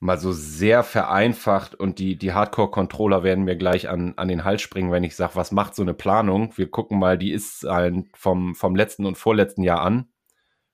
mal 0.00 0.18
so 0.18 0.32
sehr 0.32 0.82
vereinfacht 0.82 1.74
und 1.76 1.98
die, 2.00 2.16
die 2.16 2.32
Hardcore-Controller 2.32 3.22
werden 3.22 3.44
mir 3.44 3.56
gleich 3.56 3.88
an, 3.88 4.14
an 4.16 4.28
den 4.28 4.44
Hals 4.44 4.60
springen, 4.60 4.90
wenn 4.90 5.04
ich 5.04 5.14
sage, 5.14 5.36
was 5.36 5.52
macht 5.52 5.76
so 5.76 5.82
eine 5.82 5.94
Planung? 5.94 6.52
Wir 6.56 6.68
gucken 6.68 6.98
mal 6.98 7.16
die 7.16 7.30
Ist-Zahlen 7.30 8.10
vom, 8.14 8.56
vom 8.56 8.74
letzten 8.74 9.06
und 9.06 9.16
vorletzten 9.16 9.62
Jahr 9.62 9.80
an, 9.80 10.08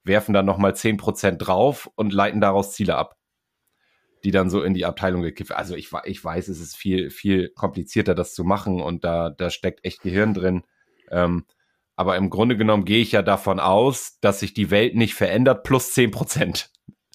werfen 0.02 0.32
dann 0.32 0.46
nochmal 0.46 0.72
10% 0.72 1.32
drauf 1.32 1.90
und 1.94 2.14
leiten 2.14 2.40
daraus 2.40 2.72
Ziele 2.72 2.96
ab 2.96 3.17
die 4.24 4.30
dann 4.30 4.50
so 4.50 4.62
in 4.62 4.74
die 4.74 4.84
Abteilung 4.84 5.22
gekippt. 5.22 5.52
Also 5.52 5.74
ich, 5.74 5.90
ich 6.04 6.24
weiß, 6.24 6.48
es 6.48 6.60
ist 6.60 6.76
viel, 6.76 7.10
viel 7.10 7.50
komplizierter, 7.50 8.14
das 8.14 8.34
zu 8.34 8.44
machen 8.44 8.80
und 8.80 9.04
da, 9.04 9.30
da 9.30 9.50
steckt 9.50 9.84
echt 9.84 10.02
Gehirn 10.02 10.34
drin. 10.34 10.62
Ähm, 11.10 11.44
aber 11.96 12.16
im 12.16 12.30
Grunde 12.30 12.56
genommen 12.56 12.84
gehe 12.84 13.02
ich 13.02 13.12
ja 13.12 13.22
davon 13.22 13.58
aus, 13.58 14.18
dass 14.20 14.40
sich 14.40 14.54
die 14.54 14.70
Welt 14.70 14.94
nicht 14.94 15.14
verändert, 15.14 15.64
plus 15.64 15.92
zehn 15.92 16.10
Prozent. 16.10 16.70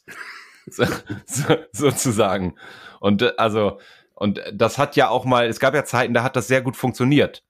so, 0.65 0.85
so, 1.25 1.55
sozusagen. 1.71 2.55
Und 2.99 3.21
äh, 3.21 3.31
also, 3.37 3.79
und 4.15 4.41
das 4.53 4.77
hat 4.77 4.95
ja 4.95 5.09
auch 5.09 5.25
mal, 5.25 5.47
es 5.47 5.59
gab 5.59 5.73
ja 5.73 5.85
Zeiten, 5.85 6.13
da 6.13 6.23
hat 6.23 6.35
das 6.35 6.47
sehr 6.47 6.61
gut 6.61 6.75
funktioniert. 6.75 7.43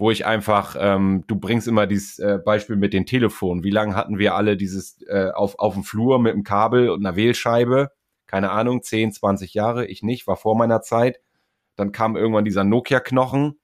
Wo 0.00 0.10
ich 0.12 0.26
einfach, 0.26 0.76
ähm, 0.78 1.24
du 1.26 1.36
bringst 1.36 1.66
immer 1.66 1.86
dieses 1.86 2.20
äh, 2.20 2.38
Beispiel 2.44 2.76
mit 2.76 2.92
den 2.92 3.04
Telefonen. 3.04 3.64
Wie 3.64 3.70
lange 3.70 3.96
hatten 3.96 4.18
wir 4.18 4.36
alle 4.36 4.56
dieses 4.56 5.02
äh, 5.08 5.30
auf, 5.30 5.58
auf 5.58 5.74
dem 5.74 5.82
Flur 5.82 6.20
mit 6.20 6.34
einem 6.34 6.44
Kabel 6.44 6.90
und 6.90 7.04
einer 7.04 7.16
Wählscheibe? 7.16 7.90
Keine 8.28 8.50
Ahnung, 8.50 8.82
10, 8.82 9.12
20 9.12 9.54
Jahre, 9.54 9.86
ich 9.86 10.02
nicht, 10.02 10.28
war 10.28 10.36
vor 10.36 10.56
meiner 10.56 10.82
Zeit. 10.82 11.20
Dann 11.74 11.90
kam 11.92 12.16
irgendwann 12.16 12.44
dieser 12.44 12.62
Nokia-Knochen, 12.62 13.58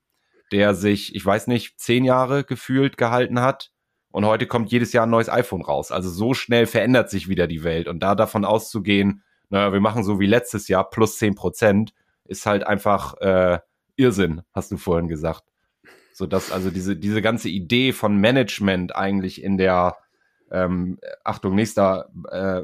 der 0.50 0.74
sich, 0.74 1.14
ich 1.14 1.24
weiß 1.24 1.46
nicht, 1.46 1.78
zehn 1.78 2.04
Jahre 2.04 2.44
gefühlt 2.44 2.96
gehalten 2.96 3.40
hat. 3.40 3.70
Und 4.10 4.24
heute 4.24 4.46
kommt 4.46 4.72
jedes 4.72 4.92
Jahr 4.92 5.06
ein 5.06 5.10
neues 5.10 5.28
iPhone 5.28 5.62
raus. 5.62 5.92
Also 5.92 6.08
so 6.08 6.34
schnell 6.34 6.66
verändert 6.66 7.10
sich 7.10 7.28
wieder 7.28 7.46
die 7.46 7.62
Welt. 7.62 7.88
Und 7.88 8.00
da 8.00 8.14
davon 8.14 8.44
auszugehen, 8.44 9.22
naja, 9.50 9.72
wir 9.72 9.80
machen 9.80 10.02
so 10.02 10.18
wie 10.18 10.26
letztes 10.26 10.68
Jahr 10.68 10.88
plus 10.88 11.18
10 11.18 11.34
Prozent, 11.34 11.92
ist 12.24 12.46
halt 12.46 12.66
einfach 12.66 13.14
äh, 13.18 13.58
Irrsinn, 13.96 14.42
hast 14.52 14.72
du 14.72 14.78
vorhin 14.78 15.08
gesagt. 15.08 15.44
So 16.14 16.26
dass 16.26 16.52
also 16.52 16.70
diese, 16.70 16.96
diese 16.96 17.20
ganze 17.20 17.48
Idee 17.48 17.92
von 17.92 18.16
Management 18.16 18.94
eigentlich 18.96 19.42
in 19.42 19.58
der, 19.58 19.98
ähm, 20.50 20.98
Achtung, 21.24 21.54
nächster 21.54 22.08
äh, 22.30 22.62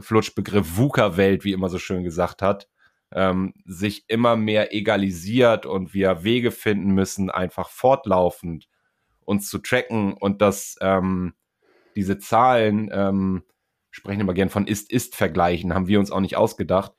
Flutschbegriff 0.00 0.76
VUCA-Welt, 0.76 1.44
wie 1.44 1.52
immer 1.52 1.68
so 1.68 1.78
schön 1.78 2.04
gesagt 2.04 2.42
hat, 2.42 2.68
ähm, 3.12 3.52
sich 3.64 4.04
immer 4.08 4.36
mehr 4.36 4.74
egalisiert 4.74 5.66
und 5.66 5.94
wir 5.94 6.24
Wege 6.24 6.50
finden 6.50 6.92
müssen, 6.92 7.30
einfach 7.30 7.68
fortlaufend 7.68 8.68
uns 9.24 9.48
zu 9.48 9.58
tracken 9.58 10.14
und 10.14 10.42
dass 10.42 10.76
ähm, 10.80 11.34
diese 11.94 12.18
Zahlen, 12.18 12.90
ähm, 12.92 13.42
sprechen 13.90 14.20
immer 14.20 14.34
gern 14.34 14.48
von 14.48 14.66
Ist-Ist-Vergleichen, 14.66 15.74
haben 15.74 15.88
wir 15.88 15.98
uns 15.98 16.10
auch 16.10 16.20
nicht 16.20 16.36
ausgedacht. 16.36 16.92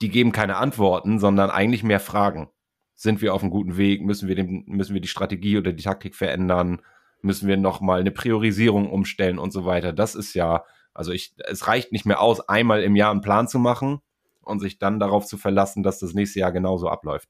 Die 0.00 0.08
geben 0.08 0.30
keine 0.30 0.56
Antworten, 0.56 1.18
sondern 1.18 1.50
eigentlich 1.50 1.82
mehr 1.82 2.00
Fragen. 2.00 2.48
Sind 2.94 3.20
wir 3.20 3.34
auf 3.34 3.42
einem 3.42 3.50
guten 3.50 3.76
Weg? 3.76 4.02
Müssen 4.02 4.28
wir, 4.28 4.36
den, 4.36 4.64
müssen 4.66 4.94
wir 4.94 5.00
die 5.00 5.08
Strategie 5.08 5.58
oder 5.58 5.72
die 5.72 5.82
Taktik 5.82 6.14
verändern? 6.14 6.82
Müssen 7.20 7.48
wir 7.48 7.56
nochmal 7.56 8.00
eine 8.00 8.12
Priorisierung 8.12 8.88
umstellen 8.90 9.40
und 9.40 9.52
so 9.52 9.64
weiter? 9.64 9.92
Das 9.92 10.14
ist 10.14 10.34
ja 10.34 10.64
also 10.98 11.12
ich, 11.12 11.32
es 11.38 11.68
reicht 11.68 11.92
nicht 11.92 12.06
mehr 12.06 12.20
aus, 12.20 12.40
einmal 12.48 12.82
im 12.82 12.96
Jahr 12.96 13.12
einen 13.12 13.20
Plan 13.20 13.46
zu 13.46 13.60
machen 13.60 14.00
und 14.40 14.58
sich 14.58 14.80
dann 14.80 14.98
darauf 14.98 15.26
zu 15.26 15.38
verlassen, 15.38 15.84
dass 15.84 16.00
das 16.00 16.12
nächste 16.12 16.40
Jahr 16.40 16.50
genauso 16.50 16.88
abläuft. 16.88 17.28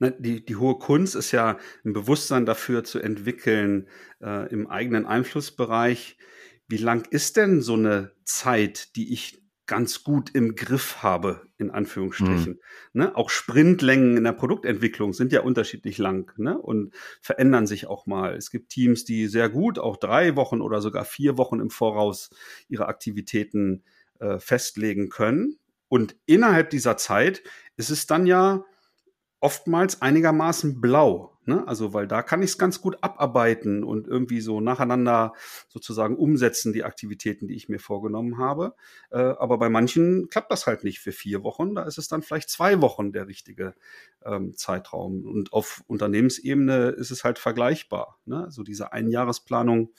Die, 0.00 0.44
die 0.44 0.56
hohe 0.56 0.76
Kunst 0.78 1.14
ist 1.14 1.30
ja 1.30 1.56
ein 1.84 1.92
Bewusstsein 1.92 2.46
dafür 2.46 2.82
zu 2.82 2.98
entwickeln 2.98 3.86
äh, 4.20 4.50
im 4.50 4.66
eigenen 4.66 5.06
Einflussbereich. 5.06 6.16
Wie 6.66 6.78
lang 6.78 7.06
ist 7.10 7.36
denn 7.36 7.62
so 7.62 7.74
eine 7.74 8.10
Zeit, 8.24 8.96
die 8.96 9.12
ich 9.12 9.39
ganz 9.70 10.02
gut 10.02 10.30
im 10.34 10.56
Griff 10.56 11.00
habe, 11.04 11.42
in 11.56 11.70
Anführungsstrichen. 11.70 12.54
Mhm. 12.54 13.00
Ne? 13.00 13.16
Auch 13.16 13.30
Sprintlängen 13.30 14.16
in 14.16 14.24
der 14.24 14.32
Produktentwicklung 14.32 15.12
sind 15.12 15.30
ja 15.30 15.42
unterschiedlich 15.42 15.96
lang 15.96 16.32
ne? 16.38 16.58
und 16.58 16.92
verändern 17.22 17.68
sich 17.68 17.86
auch 17.86 18.04
mal. 18.04 18.34
Es 18.34 18.50
gibt 18.50 18.70
Teams, 18.70 19.04
die 19.04 19.28
sehr 19.28 19.48
gut 19.48 19.78
auch 19.78 19.96
drei 19.96 20.34
Wochen 20.34 20.60
oder 20.60 20.80
sogar 20.80 21.04
vier 21.04 21.38
Wochen 21.38 21.60
im 21.60 21.70
Voraus 21.70 22.30
ihre 22.68 22.88
Aktivitäten 22.88 23.84
äh, 24.18 24.40
festlegen 24.40 25.08
können. 25.08 25.56
Und 25.86 26.16
innerhalb 26.26 26.70
dieser 26.70 26.96
Zeit 26.96 27.44
ist 27.76 27.90
es 27.90 28.08
dann 28.08 28.26
ja 28.26 28.64
oftmals 29.40 30.02
einigermaßen 30.02 30.80
blau. 30.80 31.36
Ne? 31.46 31.66
Also, 31.66 31.94
weil 31.94 32.06
da 32.06 32.22
kann 32.22 32.42
ich 32.42 32.50
es 32.50 32.58
ganz 32.58 32.80
gut 32.80 32.98
abarbeiten 33.00 33.82
und 33.82 34.06
irgendwie 34.06 34.40
so 34.40 34.60
nacheinander 34.60 35.32
sozusagen 35.68 36.16
umsetzen, 36.16 36.72
die 36.72 36.84
Aktivitäten, 36.84 37.48
die 37.48 37.54
ich 37.54 37.68
mir 37.68 37.80
vorgenommen 37.80 38.38
habe. 38.38 38.74
Äh, 39.10 39.18
aber 39.18 39.58
bei 39.58 39.70
manchen 39.70 40.28
klappt 40.28 40.52
das 40.52 40.66
halt 40.66 40.84
nicht 40.84 41.00
für 41.00 41.12
vier 41.12 41.42
Wochen. 41.42 41.74
Da 41.74 41.84
ist 41.84 41.98
es 41.98 42.08
dann 42.08 42.22
vielleicht 42.22 42.50
zwei 42.50 42.80
Wochen 42.82 43.12
der 43.12 43.26
richtige 43.26 43.74
ähm, 44.24 44.54
Zeitraum. 44.54 45.24
Und 45.26 45.52
auf 45.52 45.82
Unternehmensebene 45.86 46.90
ist 46.90 47.10
es 47.10 47.24
halt 47.24 47.38
vergleichbar. 47.38 48.18
Ne? 48.26 48.44
Also 48.44 48.62
diese 48.62 48.92
Einjahresplanung, 48.92 49.90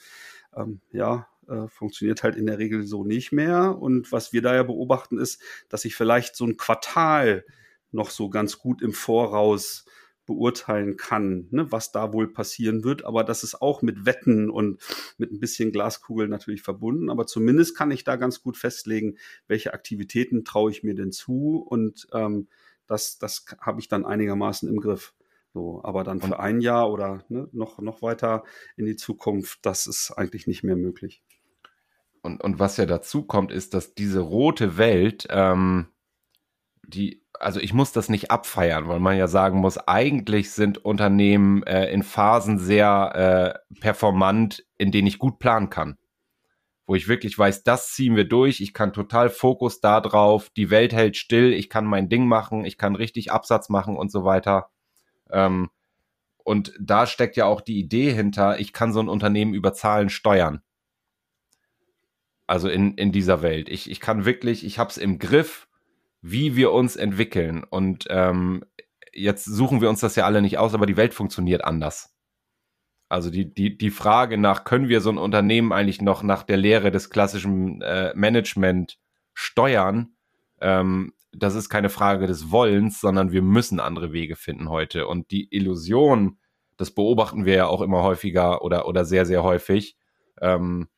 ähm, 0.56 0.80
ja, 0.92 1.26
äh, 1.48 1.66
funktioniert 1.66 2.22
halt 2.22 2.36
in 2.36 2.46
der 2.46 2.58
Regel 2.58 2.86
so 2.86 3.04
nicht 3.04 3.32
mehr. 3.32 3.76
Und 3.78 4.12
was 4.12 4.32
wir 4.32 4.42
da 4.42 4.54
ja 4.54 4.62
beobachten, 4.62 5.18
ist, 5.18 5.42
dass 5.68 5.84
ich 5.84 5.96
vielleicht 5.96 6.36
so 6.36 6.46
ein 6.46 6.56
Quartal 6.56 7.44
noch 7.92 8.10
so 8.10 8.30
ganz 8.30 8.58
gut 8.58 8.82
im 8.82 8.92
Voraus 8.92 9.84
beurteilen 10.26 10.96
kann, 10.96 11.48
ne, 11.50 11.70
was 11.72 11.92
da 11.92 12.12
wohl 12.12 12.32
passieren 12.32 12.84
wird. 12.84 13.04
Aber 13.04 13.24
das 13.24 13.42
ist 13.42 13.60
auch 13.60 13.82
mit 13.82 14.06
Wetten 14.06 14.50
und 14.50 14.80
mit 15.18 15.32
ein 15.32 15.40
bisschen 15.40 15.72
Glaskugel 15.72 16.28
natürlich 16.28 16.62
verbunden. 16.62 17.10
Aber 17.10 17.26
zumindest 17.26 17.76
kann 17.76 17.90
ich 17.90 18.04
da 18.04 18.16
ganz 18.16 18.42
gut 18.42 18.56
festlegen, 18.56 19.16
welche 19.48 19.74
Aktivitäten 19.74 20.44
traue 20.44 20.70
ich 20.70 20.82
mir 20.82 20.94
denn 20.94 21.12
zu. 21.12 21.58
Und 21.58 22.06
ähm, 22.12 22.48
das, 22.86 23.18
das 23.18 23.46
habe 23.60 23.80
ich 23.80 23.88
dann 23.88 24.06
einigermaßen 24.06 24.68
im 24.68 24.80
Griff. 24.80 25.14
So, 25.52 25.82
aber 25.84 26.02
dann 26.02 26.20
für 26.20 26.40
ein 26.40 26.62
Jahr 26.62 26.90
oder 26.90 27.24
ne, 27.28 27.48
noch, 27.52 27.78
noch 27.78 28.00
weiter 28.00 28.44
in 28.76 28.86
die 28.86 28.96
Zukunft, 28.96 29.58
das 29.66 29.86
ist 29.86 30.12
eigentlich 30.12 30.46
nicht 30.46 30.62
mehr 30.62 30.76
möglich. 30.76 31.22
Und, 32.22 32.42
und 32.42 32.58
was 32.58 32.78
ja 32.78 32.86
dazu 32.86 33.24
kommt, 33.24 33.52
ist, 33.52 33.74
dass 33.74 33.94
diese 33.94 34.20
rote 34.20 34.78
Welt, 34.78 35.26
ähm, 35.28 35.88
die, 36.86 37.21
also 37.42 37.60
ich 37.60 37.74
muss 37.74 37.92
das 37.92 38.08
nicht 38.08 38.30
abfeiern, 38.30 38.88
weil 38.88 39.00
man 39.00 39.16
ja 39.16 39.26
sagen 39.26 39.58
muss, 39.58 39.76
eigentlich 39.76 40.52
sind 40.52 40.78
Unternehmen 40.78 41.62
äh, 41.64 41.90
in 41.90 42.02
Phasen 42.02 42.58
sehr 42.58 43.64
äh, 43.74 43.80
performant, 43.80 44.64
in 44.78 44.92
denen 44.92 45.08
ich 45.08 45.18
gut 45.18 45.38
planen 45.38 45.68
kann. 45.68 45.98
Wo 46.86 46.94
ich 46.94 47.08
wirklich 47.08 47.36
weiß, 47.36 47.64
das 47.64 47.92
ziehen 47.92 48.16
wir 48.16 48.24
durch, 48.24 48.60
ich 48.60 48.74
kann 48.74 48.92
total 48.92 49.28
Fokus 49.28 49.80
da 49.80 50.00
drauf, 50.00 50.50
die 50.50 50.70
Welt 50.70 50.92
hält 50.92 51.16
still, 51.16 51.52
ich 51.52 51.68
kann 51.68 51.84
mein 51.84 52.08
Ding 52.08 52.26
machen, 52.26 52.64
ich 52.64 52.78
kann 52.78 52.94
richtig 52.94 53.32
Absatz 53.32 53.68
machen 53.68 53.96
und 53.96 54.10
so 54.10 54.24
weiter. 54.24 54.70
Ähm, 55.30 55.70
und 56.44 56.72
da 56.80 57.06
steckt 57.06 57.36
ja 57.36 57.46
auch 57.46 57.60
die 57.60 57.78
Idee 57.78 58.12
hinter, 58.12 58.60
ich 58.60 58.72
kann 58.72 58.92
so 58.92 59.00
ein 59.00 59.08
Unternehmen 59.08 59.54
über 59.54 59.72
Zahlen 59.72 60.10
steuern. 60.10 60.62
Also 62.46 62.68
in, 62.68 62.94
in 62.94 63.12
dieser 63.12 63.42
Welt. 63.42 63.68
Ich, 63.68 63.90
ich 63.90 64.00
kann 64.00 64.24
wirklich, 64.24 64.64
ich 64.64 64.78
habe 64.78 64.90
es 64.90 64.98
im 64.98 65.18
Griff, 65.18 65.68
wie 66.22 66.56
wir 66.56 66.72
uns 66.72 66.96
entwickeln. 66.96 67.64
Und 67.64 68.06
ähm, 68.08 68.64
jetzt 69.12 69.44
suchen 69.44 69.80
wir 69.80 69.90
uns 69.90 70.00
das 70.00 70.16
ja 70.16 70.24
alle 70.24 70.40
nicht 70.40 70.58
aus, 70.58 70.74
aber 70.74 70.86
die 70.86 70.96
Welt 70.96 71.12
funktioniert 71.12 71.64
anders. 71.64 72.14
Also 73.08 73.30
die, 73.30 73.52
die, 73.52 73.76
die 73.76 73.90
Frage 73.90 74.38
nach, 74.38 74.64
können 74.64 74.88
wir 74.88 75.02
so 75.02 75.10
ein 75.10 75.18
Unternehmen 75.18 75.72
eigentlich 75.72 76.00
noch 76.00 76.22
nach 76.22 76.44
der 76.44 76.56
Lehre 76.56 76.90
des 76.90 77.10
klassischen 77.10 77.82
äh, 77.82 78.12
Management 78.14 78.98
steuern, 79.34 80.14
ähm, 80.60 81.12
das 81.32 81.54
ist 81.54 81.68
keine 81.68 81.88
Frage 81.88 82.26
des 82.26 82.50
Wollens, 82.50 83.00
sondern 83.00 83.32
wir 83.32 83.42
müssen 83.42 83.80
andere 83.80 84.12
Wege 84.12 84.36
finden 84.36 84.68
heute. 84.68 85.06
Und 85.06 85.30
die 85.30 85.48
Illusion, 85.50 86.38
das 86.76 86.90
beobachten 86.90 87.44
wir 87.44 87.54
ja 87.54 87.66
auch 87.66 87.80
immer 87.80 88.02
häufiger 88.02 88.62
oder, 88.62 88.86
oder 88.86 89.04
sehr, 89.04 89.26
sehr 89.26 89.42
häufig, 89.42 89.96
ähm, 90.40 90.88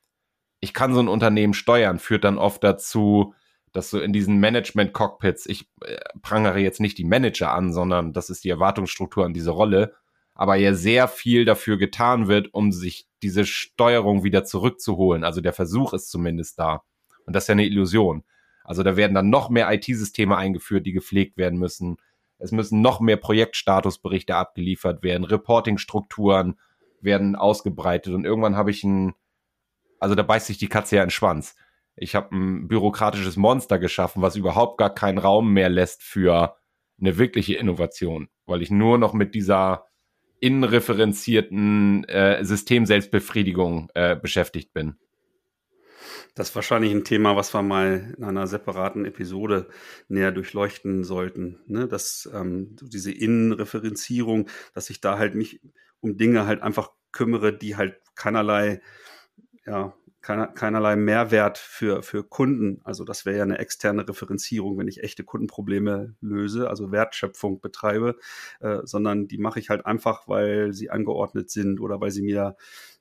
ich 0.60 0.72
kann 0.72 0.94
so 0.94 1.00
ein 1.00 1.08
Unternehmen 1.08 1.54
steuern, 1.54 1.98
führt 1.98 2.24
dann 2.24 2.38
oft 2.38 2.64
dazu, 2.64 3.34
dass 3.74 3.90
so 3.90 4.00
in 4.00 4.12
diesen 4.12 4.38
Management-Cockpits, 4.38 5.46
ich 5.46 5.68
äh, 5.84 5.96
prangere 6.22 6.60
jetzt 6.60 6.80
nicht 6.80 6.96
die 6.96 7.04
Manager 7.04 7.52
an, 7.52 7.72
sondern 7.72 8.12
das 8.12 8.30
ist 8.30 8.44
die 8.44 8.50
Erwartungsstruktur 8.50 9.26
an 9.26 9.34
diese 9.34 9.50
Rolle, 9.50 9.94
aber 10.34 10.54
ja 10.54 10.74
sehr 10.74 11.08
viel 11.08 11.44
dafür 11.44 11.76
getan 11.76 12.28
wird, 12.28 12.54
um 12.54 12.72
sich 12.72 13.08
diese 13.22 13.44
Steuerung 13.44 14.22
wieder 14.22 14.44
zurückzuholen. 14.44 15.24
Also 15.24 15.40
der 15.40 15.52
Versuch 15.52 15.92
ist 15.92 16.08
zumindest 16.08 16.58
da. 16.58 16.84
Und 17.26 17.34
das 17.34 17.44
ist 17.44 17.48
ja 17.48 17.52
eine 17.52 17.66
Illusion. 17.66 18.22
Also 18.62 18.82
da 18.82 18.96
werden 18.96 19.14
dann 19.14 19.28
noch 19.28 19.50
mehr 19.50 19.70
IT-Systeme 19.72 20.36
eingeführt, 20.36 20.86
die 20.86 20.92
gepflegt 20.92 21.36
werden 21.36 21.58
müssen. 21.58 21.96
Es 22.38 22.52
müssen 22.52 22.80
noch 22.80 23.00
mehr 23.00 23.16
Projektstatusberichte 23.16 24.36
abgeliefert 24.36 25.02
werden, 25.02 25.24
Reporting-Strukturen 25.24 26.58
werden 27.00 27.36
ausgebreitet 27.36 28.14
und 28.14 28.24
irgendwann 28.24 28.56
habe 28.56 28.70
ich 28.70 28.84
ein, 28.84 29.14
also 29.98 30.14
da 30.14 30.22
beißt 30.22 30.46
sich 30.46 30.58
die 30.58 30.68
Katze 30.68 30.96
ja 30.96 31.02
in 31.02 31.08
den 31.08 31.10
Schwanz. 31.10 31.54
Ich 31.96 32.14
habe 32.14 32.34
ein 32.34 32.68
bürokratisches 32.68 33.36
Monster 33.36 33.78
geschaffen, 33.78 34.22
was 34.22 34.36
überhaupt 34.36 34.78
gar 34.78 34.92
keinen 34.92 35.18
Raum 35.18 35.52
mehr 35.52 35.68
lässt 35.68 36.02
für 36.02 36.56
eine 37.00 37.18
wirkliche 37.18 37.54
Innovation, 37.54 38.28
weil 38.46 38.62
ich 38.62 38.70
nur 38.70 38.98
noch 38.98 39.12
mit 39.12 39.34
dieser 39.34 39.86
innenreferenzierten 40.40 42.04
äh, 42.04 42.44
Systemselbstbefriedigung 42.44 43.90
äh, 43.94 44.16
beschäftigt 44.16 44.72
bin. 44.72 44.96
Das 46.34 46.50
ist 46.50 46.54
wahrscheinlich 46.56 46.92
ein 46.92 47.04
Thema, 47.04 47.36
was 47.36 47.54
wir 47.54 47.62
mal 47.62 48.14
in 48.18 48.24
einer 48.24 48.46
separaten 48.48 49.04
Episode 49.04 49.68
näher 50.08 50.32
durchleuchten 50.32 51.04
sollten. 51.04 51.60
Ne? 51.66 51.86
Dass 51.86 52.28
ähm, 52.34 52.76
diese 52.82 53.12
Innenreferenzierung, 53.12 54.48
dass 54.74 54.90
ich 54.90 55.00
da 55.00 55.16
halt 55.16 55.36
mich 55.36 55.60
um 56.00 56.16
Dinge 56.16 56.46
halt 56.46 56.60
einfach 56.60 56.90
kümmere, 57.12 57.56
die 57.56 57.76
halt 57.76 58.00
keinerlei, 58.16 58.82
ja, 59.64 59.94
keiner, 60.24 60.46
keinerlei 60.46 60.96
Mehrwert 60.96 61.58
für, 61.58 62.02
für 62.02 62.24
Kunden. 62.24 62.80
Also 62.82 63.04
das 63.04 63.26
wäre 63.26 63.36
ja 63.36 63.42
eine 63.42 63.58
externe 63.58 64.08
Referenzierung, 64.08 64.78
wenn 64.78 64.88
ich 64.88 65.02
echte 65.02 65.22
Kundenprobleme 65.22 66.14
löse, 66.22 66.70
also 66.70 66.90
Wertschöpfung 66.90 67.60
betreibe, 67.60 68.16
äh, 68.60 68.78
sondern 68.84 69.28
die 69.28 69.36
mache 69.36 69.60
ich 69.60 69.68
halt 69.68 69.84
einfach, 69.84 70.26
weil 70.26 70.72
sie 70.72 70.88
angeordnet 70.88 71.50
sind 71.50 71.78
oder 71.78 72.00
weil 72.00 72.10
sie 72.10 72.22
mir 72.22 72.56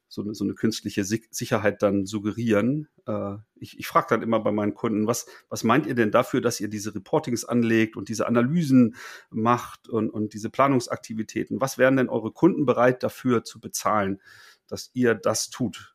so 0.09 0.21
eine, 0.21 0.35
so 0.35 0.43
eine 0.43 0.53
künstliche 0.53 1.05
Sicherheit 1.05 1.81
dann 1.81 2.05
suggerieren. 2.05 2.89
Äh, 3.07 3.37
ich 3.55 3.79
ich 3.79 3.87
frage 3.87 4.07
dann 4.09 4.21
immer 4.21 4.41
bei 4.41 4.51
meinen 4.51 4.73
Kunden, 4.73 5.07
was, 5.07 5.25
was 5.47 5.63
meint 5.63 5.87
ihr 5.87 5.95
denn 5.95 6.11
dafür, 6.11 6.41
dass 6.41 6.59
ihr 6.59 6.67
diese 6.67 6.93
Reportings 6.93 7.45
anlegt 7.45 7.95
und 7.95 8.09
diese 8.09 8.27
Analysen 8.27 8.95
macht 9.29 9.87
und, 9.87 10.09
und 10.09 10.33
diese 10.33 10.49
Planungsaktivitäten? 10.49 11.61
Was 11.61 11.77
wären 11.77 11.95
denn 11.95 12.09
eure 12.09 12.33
Kunden 12.33 12.65
bereit 12.65 13.01
dafür 13.01 13.45
zu 13.45 13.61
bezahlen, 13.61 14.21
dass 14.67 14.91
ihr 14.93 15.15
das 15.15 15.49
tut? 15.49 15.92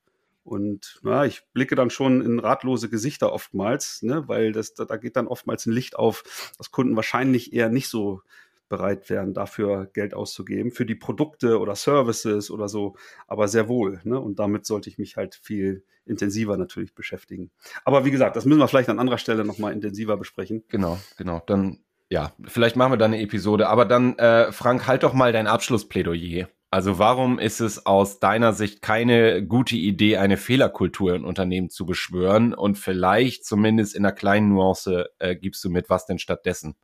Und 0.49 0.99
na, 1.03 1.27
ich 1.27 1.43
blicke 1.53 1.75
dann 1.75 1.91
schon 1.91 2.23
in 2.23 2.39
ratlose 2.39 2.89
Gesichter 2.89 3.33
oftmals, 3.33 4.03
ne, 4.03 4.27
weil 4.27 4.53
das, 4.53 4.75
da, 4.75 4.85
da 4.87 4.97
geht 4.97 5.17
dann 5.17 5.29
oftmals 5.29 5.67
ein 5.67 5.73
Licht 5.73 5.97
auf, 5.97 6.53
dass 6.57 6.71
Kunden 6.71 6.97
wahrscheinlich 6.97 7.53
eher 7.53 7.69
nicht 7.69 7.89
so 7.89 8.23
bereit 8.69 9.09
wären, 9.11 9.35
dafür 9.35 9.87
Geld 9.93 10.15
auszugeben, 10.15 10.71
für 10.71 10.87
die 10.87 10.95
Produkte 10.95 11.59
oder 11.59 11.75
Services 11.75 12.51
oder 12.51 12.69
so, 12.69 12.97
aber 13.27 13.49
sehr 13.49 13.69
wohl. 13.69 14.01
Ne? 14.05 14.19
Und 14.19 14.39
damit 14.39 14.67
sollte 14.67 14.89
ich 14.91 14.99
mich 14.99 15.17
halt 15.17 15.35
viel 15.35 15.85
intensiver 16.07 16.57
natürlich 16.57 16.95
beschäftigen. 16.95 17.51
Aber 17.85 18.05
wie 18.05 18.11
gesagt, 18.11 18.37
das 18.37 18.45
müssen 18.45 18.61
wir 18.61 18.69
vielleicht 18.69 18.89
an 18.89 18.99
anderer 18.99 19.19
Stelle 19.19 19.45
nochmal 19.45 19.73
intensiver 19.73 20.17
besprechen. 20.17 20.65
Genau, 20.69 20.99
genau. 21.17 21.43
Dann, 21.47 21.81
ja, 22.09 22.33
vielleicht 22.45 22.77
machen 22.77 22.93
wir 22.93 22.97
da 22.97 23.05
eine 23.05 23.21
Episode. 23.21 23.69
Aber 23.69 23.85
dann, 23.85 24.19
äh, 24.19 24.51
Frank, 24.53 24.87
halt 24.87 25.03
doch 25.03 25.13
mal 25.13 25.33
dein 25.33 25.47
Abschlussplädoyer. 25.47 26.49
Also 26.70 26.98
warum 26.98 27.38
ist 27.38 27.61
es 27.61 27.87
aus 27.87 28.20
deiner 28.20 28.52
Sicht 28.52 28.83
keine 28.83 29.46
gute 29.46 29.76
Idee, 29.76 30.18
eine 30.18 30.37
Fehlerkultur 30.37 31.14
in 31.14 31.24
Unternehmen 31.24 31.70
zu 31.70 31.87
beschwören? 31.87 32.52
Und 32.52 32.76
vielleicht 32.76 33.44
zumindest 33.46 33.94
in 33.94 34.04
einer 34.04 34.14
kleinen 34.14 34.50
Nuance 34.50 35.07
äh, 35.18 35.35
gibst 35.35 35.64
du 35.64 35.70
mit, 35.70 35.88
was 35.88 36.04
denn 36.04 36.18
stattdessen? 36.18 36.76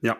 Ja, 0.00 0.16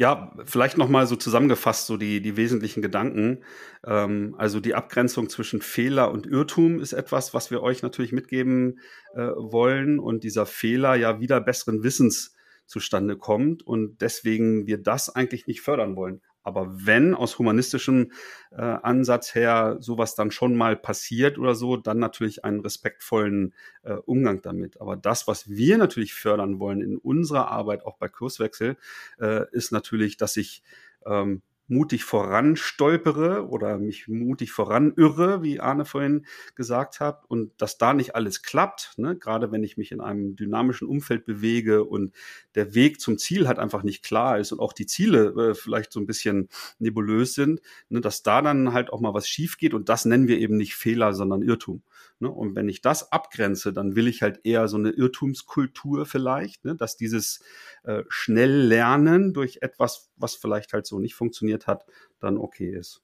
ja, 0.00 0.32
vielleicht 0.46 0.78
nochmal 0.78 1.06
so 1.06 1.14
zusammengefasst, 1.14 1.86
so 1.86 1.98
die, 1.98 2.22
die 2.22 2.38
wesentlichen 2.38 2.80
Gedanken. 2.80 3.44
Ähm, 3.84 4.34
also 4.38 4.58
die 4.58 4.74
Abgrenzung 4.74 5.28
zwischen 5.28 5.60
Fehler 5.60 6.10
und 6.10 6.26
Irrtum 6.26 6.80
ist 6.80 6.94
etwas, 6.94 7.34
was 7.34 7.50
wir 7.50 7.62
euch 7.62 7.82
natürlich 7.82 8.12
mitgeben 8.12 8.80
äh, 9.14 9.26
wollen 9.36 9.98
und 9.98 10.24
dieser 10.24 10.46
Fehler 10.46 10.94
ja 10.94 11.20
wieder 11.20 11.40
besseren 11.40 11.82
Wissens 11.82 12.34
zustande 12.64 13.18
kommt 13.18 13.62
und 13.66 14.00
deswegen 14.00 14.66
wir 14.66 14.78
das 14.78 15.14
eigentlich 15.14 15.46
nicht 15.46 15.60
fördern 15.60 15.96
wollen. 15.96 16.22
Aber 16.42 16.86
wenn 16.86 17.14
aus 17.14 17.38
humanistischem 17.38 18.12
äh, 18.50 18.60
Ansatz 18.60 19.34
her 19.34 19.76
sowas 19.80 20.14
dann 20.14 20.30
schon 20.30 20.56
mal 20.56 20.76
passiert 20.76 21.38
oder 21.38 21.54
so, 21.54 21.76
dann 21.76 21.98
natürlich 21.98 22.44
einen 22.44 22.60
respektvollen 22.60 23.54
äh, 23.82 23.94
Umgang 23.94 24.40
damit. 24.42 24.80
Aber 24.80 24.96
das, 24.96 25.26
was 25.26 25.48
wir 25.48 25.76
natürlich 25.78 26.14
fördern 26.14 26.58
wollen 26.58 26.80
in 26.80 26.96
unserer 26.96 27.48
Arbeit, 27.48 27.84
auch 27.84 27.98
bei 27.98 28.08
Kurswechsel, 28.08 28.76
äh, 29.20 29.44
ist 29.52 29.72
natürlich, 29.72 30.16
dass 30.16 30.36
ich 30.36 30.62
ähm, 31.06 31.42
mutig 31.70 32.04
voran 32.04 32.56
stolpere 32.56 33.48
oder 33.48 33.78
mich 33.78 34.08
mutig 34.08 34.50
voran 34.50 34.92
irre, 34.96 35.42
wie 35.42 35.60
Arne 35.60 35.84
vorhin 35.84 36.26
gesagt 36.56 37.00
hat, 37.00 37.24
und 37.28 37.52
dass 37.62 37.78
da 37.78 37.94
nicht 37.94 38.14
alles 38.14 38.42
klappt, 38.42 38.94
ne? 38.96 39.16
gerade 39.16 39.52
wenn 39.52 39.62
ich 39.62 39.76
mich 39.76 39.92
in 39.92 40.00
einem 40.00 40.34
dynamischen 40.34 40.88
Umfeld 40.88 41.24
bewege 41.24 41.84
und 41.84 42.12
der 42.56 42.74
Weg 42.74 43.00
zum 43.00 43.18
Ziel 43.18 43.46
halt 43.46 43.58
einfach 43.58 43.84
nicht 43.84 44.02
klar 44.02 44.38
ist 44.38 44.50
und 44.52 44.58
auch 44.58 44.72
die 44.72 44.86
Ziele 44.86 45.50
äh, 45.50 45.54
vielleicht 45.54 45.92
so 45.92 46.00
ein 46.00 46.06
bisschen 46.06 46.48
nebulös 46.80 47.34
sind, 47.34 47.60
ne? 47.88 48.00
dass 48.00 48.22
da 48.22 48.42
dann 48.42 48.72
halt 48.72 48.92
auch 48.92 49.00
mal 49.00 49.14
was 49.14 49.28
schief 49.28 49.56
geht 49.56 49.72
und 49.72 49.88
das 49.88 50.04
nennen 50.04 50.26
wir 50.26 50.38
eben 50.38 50.56
nicht 50.56 50.74
Fehler, 50.74 51.14
sondern 51.14 51.42
Irrtum. 51.42 51.82
Ne? 52.20 52.30
Und 52.30 52.54
wenn 52.54 52.68
ich 52.68 52.82
das 52.82 53.12
abgrenze, 53.12 53.72
dann 53.72 53.96
will 53.96 54.06
ich 54.06 54.22
halt 54.22 54.40
eher 54.44 54.68
so 54.68 54.76
eine 54.76 54.90
Irrtumskultur 54.90 56.06
vielleicht, 56.06 56.64
ne? 56.64 56.76
dass 56.76 56.96
dieses 56.96 57.40
äh, 57.82 58.02
schnell 58.08 58.66
Lernen 58.66 59.32
durch 59.32 59.58
etwas, 59.62 60.10
was 60.16 60.34
vielleicht 60.34 60.72
halt 60.72 60.86
so 60.86 60.98
nicht 60.98 61.14
funktioniert 61.14 61.59
hat, 61.66 61.86
dann 62.18 62.38
okay 62.38 62.70
ist. 62.70 63.02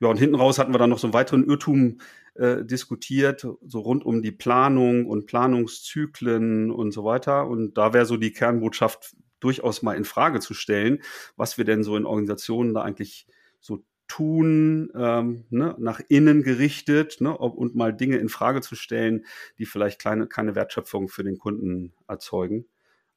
Ja, 0.00 0.08
und 0.08 0.18
hinten 0.18 0.36
raus 0.36 0.58
hatten 0.58 0.72
wir 0.72 0.78
dann 0.78 0.90
noch 0.90 0.98
so 0.98 1.08
einen 1.08 1.14
weiteren 1.14 1.44
Irrtum 1.44 1.98
äh, 2.34 2.64
diskutiert, 2.64 3.46
so 3.66 3.80
rund 3.80 4.06
um 4.06 4.22
die 4.22 4.30
Planung 4.30 5.06
und 5.06 5.26
Planungszyklen 5.26 6.70
und 6.70 6.92
so 6.92 7.04
weiter. 7.04 7.48
Und 7.48 7.76
da 7.76 7.92
wäre 7.92 8.06
so 8.06 8.16
die 8.16 8.32
Kernbotschaft 8.32 9.16
durchaus 9.40 9.82
mal 9.82 9.96
in 9.96 10.04
Frage 10.04 10.40
zu 10.40 10.54
stellen, 10.54 11.02
was 11.36 11.58
wir 11.58 11.64
denn 11.64 11.82
so 11.82 11.96
in 11.96 12.06
Organisationen 12.06 12.74
da 12.74 12.82
eigentlich 12.82 13.26
so 13.60 13.84
tun, 14.06 14.90
ähm, 14.94 15.44
ne, 15.50 15.74
nach 15.78 16.00
innen 16.08 16.42
gerichtet 16.42 17.20
ne, 17.20 17.36
und 17.36 17.74
mal 17.74 17.92
Dinge 17.92 18.16
in 18.16 18.28
Frage 18.28 18.60
zu 18.60 18.74
stellen, 18.74 19.26
die 19.58 19.66
vielleicht 19.66 20.00
kleine, 20.00 20.26
keine 20.26 20.54
Wertschöpfung 20.54 21.08
für 21.08 21.24
den 21.24 21.38
Kunden 21.38 21.92
erzeugen. 22.06 22.66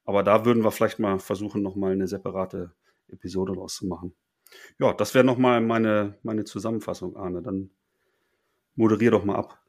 Aber 0.03 0.23
da 0.23 0.45
würden 0.45 0.63
wir 0.63 0.71
vielleicht 0.71 0.99
mal 0.99 1.19
versuchen, 1.19 1.61
nochmal 1.61 1.93
eine 1.93 2.07
separate 2.07 2.73
Episode 3.07 3.53
draus 3.53 3.75
zu 3.75 3.85
machen. 3.85 4.13
Ja, 4.79 4.93
das 4.93 5.13
wäre 5.13 5.25
nochmal 5.25 5.61
meine, 5.61 6.17
meine 6.23 6.43
Zusammenfassung, 6.43 7.15
Arne. 7.15 7.41
Dann 7.41 7.69
moderier 8.75 9.11
doch 9.11 9.23
mal 9.23 9.35
ab. 9.35 9.59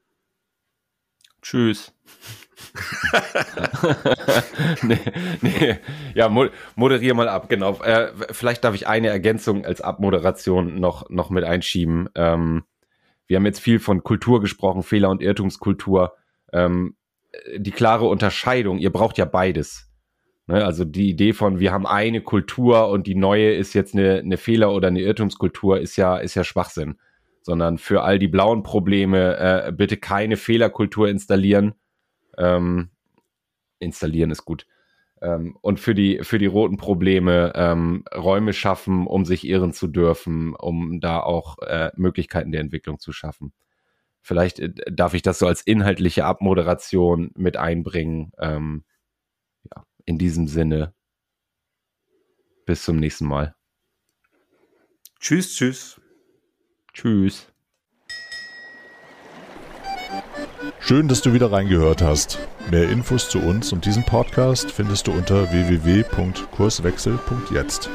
Tschüss. 1.40 1.92
nee, 4.82 4.98
nee. 5.40 5.78
Ja, 6.14 6.28
moderier 6.76 7.14
mal 7.14 7.28
ab, 7.28 7.48
genau. 7.48 7.80
Äh, 7.82 8.12
vielleicht 8.30 8.64
darf 8.64 8.74
ich 8.74 8.86
eine 8.86 9.08
Ergänzung 9.08 9.64
als 9.64 9.80
Abmoderation 9.80 10.80
noch, 10.80 11.08
noch 11.10 11.30
mit 11.30 11.44
einschieben. 11.44 12.08
Ähm, 12.14 12.64
wir 13.26 13.36
haben 13.36 13.46
jetzt 13.46 13.60
viel 13.60 13.78
von 13.78 14.02
Kultur 14.02 14.40
gesprochen, 14.40 14.82
Fehler- 14.82 15.10
und 15.10 15.22
Irrtumskultur. 15.22 16.14
Ähm, 16.52 16.96
die 17.56 17.70
klare 17.70 18.06
Unterscheidung, 18.06 18.78
ihr 18.78 18.90
braucht 18.92 19.18
ja 19.18 19.24
beides. 19.24 19.90
Ne? 20.46 20.64
Also 20.64 20.84
die 20.84 21.10
Idee 21.10 21.32
von, 21.32 21.60
wir 21.60 21.72
haben 21.72 21.86
eine 21.86 22.20
Kultur 22.20 22.88
und 22.88 23.06
die 23.06 23.14
neue 23.14 23.52
ist 23.54 23.74
jetzt 23.74 23.94
eine, 23.94 24.18
eine 24.18 24.36
Fehler- 24.36 24.72
oder 24.72 24.88
eine 24.88 25.00
Irrtumskultur, 25.00 25.80
ist 25.80 25.96
ja, 25.96 26.16
ist 26.18 26.34
ja 26.34 26.44
Schwachsinn. 26.44 26.98
Sondern 27.42 27.78
für 27.78 28.02
all 28.02 28.18
die 28.18 28.28
blauen 28.28 28.62
Probleme 28.62 29.36
äh, 29.36 29.72
bitte 29.72 29.96
keine 29.96 30.36
Fehlerkultur 30.36 31.08
installieren. 31.08 31.74
Ähm, 32.38 32.90
installieren 33.80 34.30
ist 34.30 34.44
gut. 34.44 34.66
Ähm, 35.20 35.56
und 35.60 35.80
für 35.80 35.94
die, 35.94 36.20
für 36.22 36.38
die 36.38 36.46
roten 36.46 36.76
Probleme 36.76 37.52
ähm, 37.54 38.04
Räume 38.14 38.52
schaffen, 38.52 39.06
um 39.06 39.24
sich 39.24 39.46
irren 39.46 39.72
zu 39.72 39.88
dürfen, 39.88 40.54
um 40.54 41.00
da 41.00 41.20
auch 41.20 41.58
äh, 41.58 41.90
Möglichkeiten 41.96 42.52
der 42.52 42.60
Entwicklung 42.60 42.98
zu 42.98 43.12
schaffen. 43.12 43.52
Vielleicht 44.20 44.60
äh, 44.60 44.72
darf 44.90 45.14
ich 45.14 45.22
das 45.22 45.38
so 45.38 45.46
als 45.46 45.62
inhaltliche 45.62 46.24
Abmoderation 46.24 47.30
mit 47.36 47.56
einbringen. 47.56 48.32
Ähm, 48.38 48.84
in 50.06 50.18
diesem 50.18 50.48
Sinne, 50.48 50.92
bis 52.66 52.84
zum 52.84 52.96
nächsten 52.96 53.26
Mal. 53.26 53.54
Tschüss, 55.20 55.54
tschüss. 55.54 56.00
Tschüss. 56.92 57.46
Schön, 60.80 61.06
dass 61.08 61.22
du 61.22 61.32
wieder 61.32 61.52
reingehört 61.52 62.02
hast. 62.02 62.40
Mehr 62.70 62.90
Infos 62.90 63.28
zu 63.28 63.38
uns 63.38 63.72
und 63.72 63.86
diesem 63.86 64.04
Podcast 64.04 64.70
findest 64.70 65.06
du 65.06 65.12
unter 65.12 65.50
www.kurswechsel.jetzt. 65.52 67.88